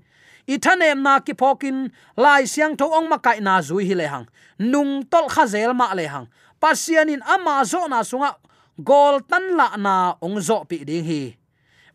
I 0.47 0.56
thanem 0.63 1.04
na 1.04 1.19
ki 1.19 1.34
phokin 1.36 1.91
lai 2.15 2.47
siang 2.47 2.78
tho 2.80 2.88
ong 2.88 3.10
ma 3.12 3.17
kai 3.19 3.39
na 3.43 3.60
zui 3.60 3.84
hi 3.89 3.95
le 4.00 4.08
hang. 4.08 4.28
Nung 4.60 5.04
tol 5.12 5.28
kha 5.28 5.43
zel 5.45 5.73
ma 5.73 5.93
le 5.93 6.08
hang 6.08 6.28
pasianin 6.60 7.22
ama 7.26 7.63
zo 7.65 7.86
na 7.89 8.04
sunga, 8.04 8.38
gol 8.78 9.22
tan 9.26 9.58
la 9.58 9.74
na 9.78 10.17
ong 10.22 10.38
zo 10.41 10.65
pi 10.65 10.86
ding 10.86 11.06
hi. 11.06 11.24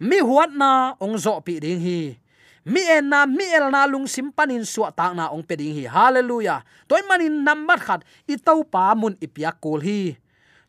Mi 0.02 0.18
huat 0.18 0.50
na 0.50 0.98
ong 0.98 1.14
zo 1.18 1.38
pi 1.42 1.62
ding 1.62 1.78
hi. 1.78 2.18
Mi 2.62 2.82
en 2.86 3.10
na, 3.10 3.26
mi 3.26 3.42
el 3.50 3.74
na 3.74 3.90
lung 3.90 4.06
sim 4.06 4.30
panin 4.30 4.62
suwa 4.62 4.94
ta 4.94 5.10
na 5.10 5.34
ong 5.34 5.42
pe 5.42 5.58
ding 5.58 5.74
hi. 5.74 5.90
Hallelujah. 5.90 6.62
Toy 6.86 7.02
manin 7.06 7.42
number 7.42 7.78
khat, 7.78 8.06
i 8.30 8.38
tau 8.38 8.62
pa 8.62 8.94
mun 8.94 9.18
ipia 9.18 9.50
kul 9.50 9.82
hi. 9.82 10.14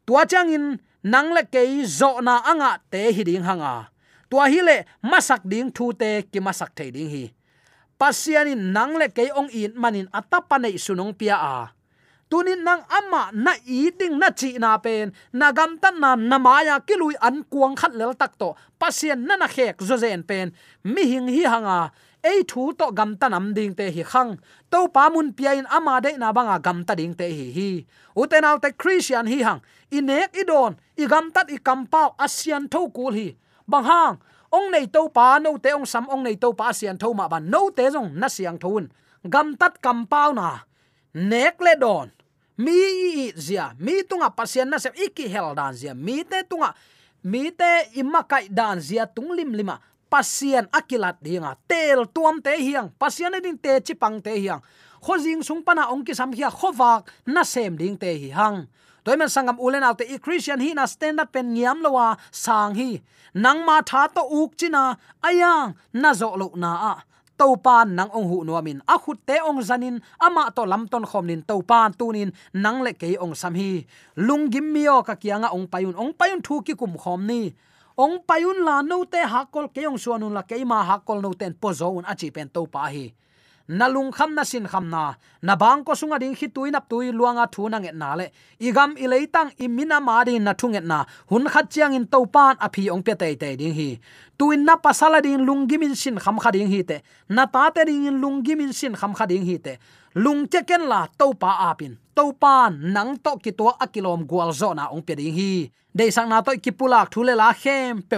Tua 0.06 0.26
chang 0.26 0.50
in 0.50 0.82
nang 1.06 1.32
le 1.32 1.46
ke 1.46 1.62
zo 1.86 2.18
na 2.22 2.42
anga 2.44 2.82
te 2.90 3.14
hi 3.14 3.22
ding 3.22 3.46
hanga. 3.46 3.94
Tua 4.30 4.50
hi 4.50 4.62
le 4.66 4.90
masak 5.06 5.46
ding 5.46 5.70
thu 5.70 5.94
te 5.94 6.26
ki 6.30 6.42
masak 6.42 6.74
thei 6.74 6.90
ding 6.90 7.10
hi. 7.10 7.26
Pasianin 7.98 8.74
nang 8.74 8.98
le 8.98 9.14
ke 9.14 9.30
ong 9.32 9.54
in 9.54 9.78
manin 9.78 10.10
atapa 10.10 10.58
nei 10.58 10.82
sunong 10.82 11.14
pia 11.14 11.38
a 11.38 11.58
tunin 12.34 12.66
nang 12.66 12.82
ama 12.90 13.30
na 13.30 13.54
i 13.70 13.94
ding 13.94 14.18
na 14.18 14.34
chi 14.34 14.58
na 14.58 14.82
pen. 14.82 15.14
Na 15.38 15.54
gam 15.54 15.78
tan 15.78 16.02
na 16.02 16.18
na 16.18 16.38
maya 16.42 16.82
kilui 16.82 17.14
an 17.22 17.46
kuang 17.52 17.76
khat 17.78 17.94
lel 17.94 18.18
tak 18.18 18.34
to. 18.42 18.50
Pasien 18.82 19.20
na 19.28 19.38
na 19.38 19.46
khek 19.46 19.78
zo 19.88 19.96
zen 20.04 20.26
pen. 20.30 20.50
Mi 20.84 21.04
hing 21.12 21.30
hi 21.30 21.44
hanga. 21.54 21.94
Ei 22.26 22.42
thu 22.50 22.74
to 22.80 22.90
gam 22.98 23.12
tan 23.22 23.38
am 23.38 23.54
ding 23.54 23.74
te 23.78 23.86
hi 23.96 24.04
khang. 24.12 24.32
To 24.72 24.80
pa 24.96 25.14
mun 25.14 25.30
pia 25.38 25.54
in 25.60 25.70
ama 25.78 26.02
de 26.02 26.18
na 26.18 26.34
banga 26.34 26.58
gam 26.66 26.82
ta 26.88 26.94
ding 26.96 27.14
te 27.14 27.30
hi 27.38 27.48
hi. 27.58 27.70
Uten 28.18 28.48
out 28.50 28.62
te 28.66 28.70
christian 28.82 29.30
hi 29.30 29.38
hang. 29.48 29.62
Inek 29.98 30.34
idon 30.42 30.74
i 30.98 31.06
gam 31.06 31.30
tat 31.36 31.54
i 31.56 31.58
kampau 31.68 32.10
asian 32.26 32.66
tho 32.74 32.90
kul 32.96 33.14
hi. 33.20 33.28
Bang 33.70 33.86
hang. 33.92 34.18
Ong 34.58 34.68
nei 34.74 34.86
to 34.96 35.06
pa 35.14 35.38
no 35.38 35.58
te 35.64 35.70
ong 35.78 35.86
sam 35.86 36.10
ong 36.10 36.24
nei 36.26 36.36
to 36.42 36.50
pa 36.58 36.74
asian 36.74 36.98
tho 36.98 37.14
ma 37.14 37.30
ban. 37.30 37.46
No 37.54 37.70
te 37.78 37.86
jong 37.94 38.10
na 38.18 38.28
siang 38.36 38.58
thun 38.58 38.90
gam 39.34 39.54
tat 39.62 39.78
kampau 39.86 40.34
na. 40.34 40.50
Nek 41.14 41.62
le 41.62 41.76
don 41.78 42.10
mi 42.64 43.32
zia 43.36 43.66
mi 43.80 44.04
tunga 44.10 44.30
pasien 44.32 44.70
na 44.72 44.80
se 44.80 44.90
iki 45.06 45.28
hel 45.34 45.52
dan 45.56 45.74
zia. 45.76 45.94
Mi 45.94 46.24
te 46.24 46.40
tunga 46.50 46.70
mi 47.24 47.52
te 47.52 47.72
imma 48.00 48.24
kai 48.24 48.48
dan 48.50 48.80
zia 48.80 49.06
tung 49.16 49.32
lim 49.38 49.52
lima 49.60 49.80
pasien 50.14 50.70
akilat 50.72 51.18
dinga 51.26 51.58
tel 51.68 52.06
tuam 52.16 52.40
te 52.46 52.54
hiang 52.56 52.90
pasien 53.02 53.34
din 53.44 53.58
te 53.58 53.82
chipang 53.82 54.22
te 54.22 54.32
hiang 54.38 54.62
khojing 55.04 55.42
sung 55.44 55.64
pana 55.66 55.90
ong 55.92 56.06
ki 56.08 56.14
sam 56.16 56.32
hia 56.32 56.50
khowak 56.50 57.12
na 57.26 57.44
sem 57.44 57.76
ding 57.76 57.98
te 58.00 58.14
hi 58.22 58.30
hang 58.32 58.68
toy 59.04 59.16
men 59.20 59.28
sangam 59.28 59.58
ulen 59.60 59.84
alte 59.84 60.06
i 60.08 60.18
christian 60.22 60.62
hi 60.64 60.72
na 60.78 60.86
stand 60.88 61.20
up 61.20 61.32
pen 61.34 61.52
ngiam 61.54 61.84
lowa 61.84 62.16
sang 62.32 62.76
hi. 62.76 63.02
Nang 63.34 63.66
ma 63.66 63.82
tha 63.82 64.08
to 64.16 64.22
uk 64.22 64.54
china 64.56 64.94
ayang, 65.26 65.74
na 65.94 66.14
zo 66.14 66.30
lo 66.38 66.54
na 66.56 66.72
a 66.92 66.94
topan 67.38 67.96
nang 67.98 68.10
ong 68.14 68.28
hu 68.30 68.38
nuamin 68.44 68.80
a 68.88 68.96
khut 68.98 69.20
te 69.26 69.38
ong 69.42 69.62
zanin 69.62 70.00
ama 70.20 70.52
to 70.56 70.66
lamton 70.66 71.06
khomnin 71.06 71.42
khom 71.48 71.64
nin. 71.68 71.94
Tunin 71.98 72.30
nang 72.54 72.84
le 72.86 72.94
ke 72.94 73.18
ong 73.20 73.36
sam 73.36 73.54
hi. 73.56 73.86
Lungim 74.18 74.74
mio 74.74 75.04
ka 75.04 75.16
kianga 75.16 75.50
ong 75.54 75.68
payun. 75.68 75.96
Ong 75.96 76.14
payun 76.14 76.42
thu 76.42 76.62
ki 76.62 76.74
kum 76.76 76.98
khomni 76.98 77.54
ong 77.98 78.26
payun 78.26 78.66
la 78.66 78.82
no 78.82 79.06
te 79.06 79.22
hakol 79.22 79.70
ke 79.70 79.86
ong 79.86 80.02
suanun 80.02 80.34
la 80.34 80.42
ke 80.42 80.58
ma 80.66 80.82
hakol 80.82 81.22
no 81.22 81.34
ten 81.34 81.54
po 81.54 81.70
un 81.70 82.06
achi 82.06 82.32
pen 82.32 82.50
topa 82.50 82.90
hi 82.90 83.14
nalung 83.68 84.12
kham 84.12 84.36
na 84.36 84.44
sin 84.44 84.68
kham 84.68 84.90
na. 84.90 85.16
Na 85.42 85.56
bang 85.56 85.84
ko 85.84 85.94
sunga 85.94 86.20
ding 86.20 86.36
hi 86.36 86.48
tuinap 86.48 86.90
tui 86.90 87.12
luanga 87.12 87.48
thuna 87.52 87.80
nge 87.80 87.92
na 87.94 88.16
le. 88.16 88.32
Igam 88.60 88.96
ileitang 88.98 89.52
imina 89.60 90.02
ma 90.02 90.24
din 90.24 90.44
na 90.44 90.54
thunge 90.54 90.82
na. 90.84 91.06
Hun 91.30 91.48
khat 91.48 91.70
chiang 91.70 91.94
in 91.94 92.08
topan 92.08 92.56
api 92.60 92.90
ong 92.90 93.04
pe 93.04 93.14
te 93.16 93.36
te 93.36 93.56
ding 93.56 93.74
hi. 93.74 94.00
Tuin 94.38 94.66
na 94.66 94.76
pasala 94.76 95.22
ding 95.22 95.46
lungimin 95.48 95.96
sin 95.96 96.20
kham 96.20 96.40
kha 96.40 96.52
ding 96.52 96.68
hi 96.68 96.84
te. 96.84 97.02
Na 97.30 97.46
ta 97.46 97.70
te 97.70 97.86
ding 97.86 98.06
in 98.06 98.22
lungimin 98.22 98.74
sin 98.74 98.96
kham 98.96 99.14
kha 99.14 99.26
ding 99.26 99.46
hi 99.46 99.58
te. 99.58 99.78
Lung 100.16 100.48
che 100.48 100.64
ken 100.64 100.88
la 100.88 101.08
topa 101.18 101.70
apin 101.70 101.98
topan 102.16 102.94
nang 102.94 103.18
to 103.18 103.38
ki 103.42 103.52
to 103.52 103.74
akilom 103.82 104.26
gwal 104.30 104.54
zo 104.54 104.74
na 104.74 104.90
ong 104.94 105.02
pe 105.02 105.16
ding 105.16 105.34
hi. 105.34 105.72
De 105.94 106.12
sang 106.12 106.30
na 106.30 106.42
to 106.42 106.52
ki 106.58 106.72
pulak 106.72 107.10
thule 107.14 107.36
la 107.36 107.54
khem 107.54 108.02
pe 108.02 108.18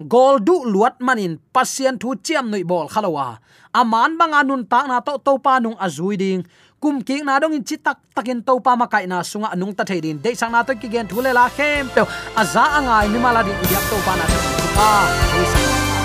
gol 0.00 0.38
du 0.38 0.64
luat 0.64 1.00
manin, 1.00 1.38
pasien 1.52 1.98
thu 1.98 2.14
chiam 2.22 2.50
noi 2.50 2.64
bol 2.64 2.86
khalawa 2.88 3.38
aman 3.74 4.16
bang 4.18 4.34
nun 4.46 4.64
tak 4.64 4.88
na 4.88 5.00
to 5.00 5.18
to 5.20 5.38
pa 5.38 5.60
nung 5.60 5.76
azui 5.76 6.16
ding. 6.16 6.42
Kum 6.78 7.02
ki 7.02 7.26
na 7.26 7.42
dong 7.42 7.54
in 7.58 7.64
chitak 7.66 7.98
takin 8.14 8.38
to 8.42 8.54
pa 8.62 8.78
makai 8.78 9.06
na 9.10 9.22
sunga 9.26 9.50
nung 9.58 9.74
ta 9.74 9.82
thein 9.82 10.18
de 10.22 10.30
sang 10.34 10.52
na 10.54 10.62
to 10.62 10.74
ki 10.78 10.88
gen 10.88 11.06
thule 11.10 11.34
la 11.34 11.50
khem 11.50 11.90
pe 11.90 12.02
aza 12.38 12.64
angai 12.78 13.10
ni 13.10 13.18
mala 13.18 13.42
di 13.42 13.50
yak 13.50 13.84
to 13.90 13.96
pa 14.06 14.14
na 14.14 14.24
ta 14.30 14.38
pa 14.78 14.90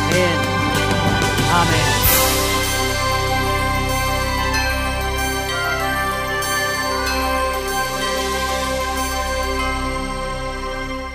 amen. 0.09 0.37
Amen. 1.53 2.02